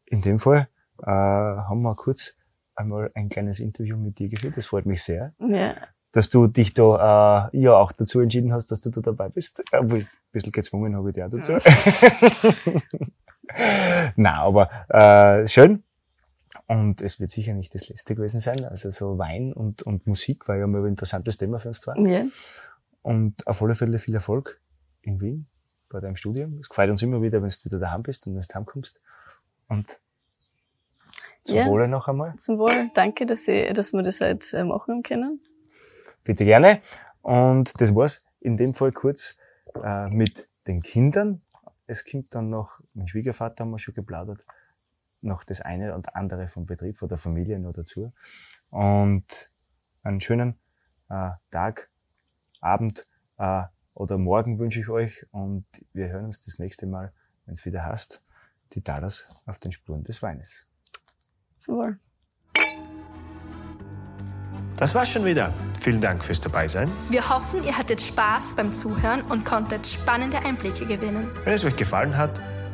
in 0.07 0.23
dem 0.23 0.39
Fall 0.39 0.69
äh, 1.03 1.07
haben 1.07 1.83
wir 1.83 1.95
kurz 1.97 2.35
einmal 2.75 3.11
ein 3.15 3.29
kleines 3.29 3.59
Interview 3.61 3.97
mit 3.97 4.19
dir 4.19 4.29
geführt. 4.29 4.57
Das 4.57 4.67
freut 4.67 4.87
mich 4.87 5.03
sehr, 5.03 5.35
ja, 5.39 5.75
dass 6.13 6.29
du 6.29 6.47
dich 6.47 6.75
da 6.75 7.51
äh, 7.53 7.59
ja 7.59 7.75
auch 7.75 7.93
dazu 7.93 8.21
entschieden 8.21 8.53
hast, 8.53 8.67
dass 8.71 8.81
du 8.81 8.91
da 8.91 9.01
dabei 9.01 9.29
bist. 9.31 9.63
Obwohl, 9.73 10.01
ein 10.01 10.09
bisschen 10.31 10.53
gezwungen 10.53 10.95
habe 10.97 11.09
ich 11.09 11.15
dich 11.15 11.25
auch 11.25 11.31
dazu. 11.31 11.59
Na, 14.17 14.43
aber 14.43 14.71
äh, 14.89 15.49
schön. 15.49 15.83
Und 16.67 17.03
es 17.03 17.19
wird 17.19 17.31
sicher 17.31 17.55
nicht 17.55 17.75
das 17.75 17.89
letzte 17.89 18.15
gewesen 18.15 18.41
sein. 18.41 18.65
Also 18.65 18.91
so 18.91 19.19
Wein 19.19 19.53
und, 19.53 19.83
und 19.83 20.07
Musik 20.07 20.49
war 20.49 20.57
ja 20.57 20.67
mal 20.67 20.83
ein 20.83 20.89
interessantes 20.89 21.37
Thema 21.37 21.59
für 21.59 21.69
uns 21.69 21.81
zwei. 21.81 21.99
ja, 21.99 22.25
Und 23.03 23.47
auf 23.47 23.63
alle 23.63 23.75
Fälle 23.75 23.99
viel 23.99 24.15
Erfolg 24.15 24.61
in 25.03 25.21
Wien 25.21 25.47
bei 25.89 26.01
deinem 26.01 26.17
Studium. 26.17 26.59
Es 26.59 26.69
gefällt 26.69 26.91
uns 26.91 27.03
immer 27.03 27.21
wieder, 27.23 27.43
wenn 27.43 27.49
du 27.49 27.65
wieder 27.65 27.79
daheim 27.79 28.03
bist 28.03 28.27
und 28.27 28.35
wenn 28.35 28.41
du 28.41 28.47
daheim 28.47 28.67
kommst. 28.67 29.01
Und 29.69 30.01
zum 31.45 31.57
Ja. 31.59 31.67
Wohle 31.67 31.89
noch 31.89 32.09
einmal. 32.09 32.35
zum 32.37 32.59
Wohl. 32.59 32.71
Danke, 32.95 33.27
dass, 33.27 33.49
ich, 33.49 33.73
dass 33.73 33.93
wir 33.93 34.03
das 34.03 34.21
halt 34.21 34.53
äh, 34.53 34.65
machen 34.65 35.03
können. 35.03 35.41
Bitte 36.25 36.45
gerne. 36.45 36.81
Und 37.21 37.81
das 37.81 37.95
war's 37.95 38.25
in 38.41 38.57
dem 38.57 38.75
Fall 38.75 38.93
kurz 38.93 39.37
äh, 39.83 40.09
mit 40.09 40.49
den 40.67 40.83
Kindern. 40.83 41.43
Es 41.87 42.05
kommt 42.05 42.35
dann 42.35 42.49
noch, 42.49 42.81
mein 42.95 43.09
Schwiegervater 43.09 43.65
haben 43.65 43.71
wir 43.71 43.79
schon 43.79 43.95
geplaudert, 43.95 44.45
noch 45.21 45.45
das 45.45 45.61
eine 45.61 45.95
und 45.95 46.15
andere 46.15 46.49
vom 46.49 46.65
Betrieb, 46.67 46.97
von 46.97 47.09
der 47.09 47.19
Familie 47.19 47.59
noch 47.59 47.73
dazu. 47.73 48.13
Und 48.71 49.51
einen 50.03 50.21
schönen 50.21 50.59
äh, 51.09 51.31
Tag, 51.51 51.91
Abend 52.61 53.07
äh, 53.39 53.65
oder 53.95 54.19
Morgen 54.19 54.59
wünsche 54.59 54.81
ich 54.81 54.89
euch 54.89 55.27
und 55.31 55.65
wir 55.93 56.09
hören 56.09 56.27
uns 56.27 56.41
das 56.41 56.59
nächste 56.59 56.87
Mal, 56.87 57.13
wenn 57.47 57.55
es 57.55 57.65
wieder 57.65 57.85
heißt, 57.85 58.23
die 58.73 58.83
Talas 58.83 59.29
auf 59.47 59.59
den 59.59 59.73
Spuren 59.73 60.05
des 60.05 60.23
Weines. 60.23 60.67
Wohl. 61.69 61.99
Das 64.77 64.95
war's 64.97 65.11
schon 65.11 65.25
wieder. 65.25 65.55
Vielen 65.79 66.01
Dank 66.01 66.25
fürs 66.25 66.41
Dabeisein. 66.41 66.91
Wir 67.09 67.29
hoffen, 67.29 67.63
ihr 67.63 67.77
hattet 67.77 68.01
Spaß 68.01 68.57
beim 68.57 68.73
Zuhören 68.73 69.23
und 69.23 69.45
konntet 69.45 69.87
spannende 69.87 70.39
Einblicke 70.39 70.87
gewinnen. 70.87 71.31
Wenn 71.45 71.53
es 71.53 71.65
euch 71.65 71.77
gefallen 71.77 72.17
hat, 72.17 72.41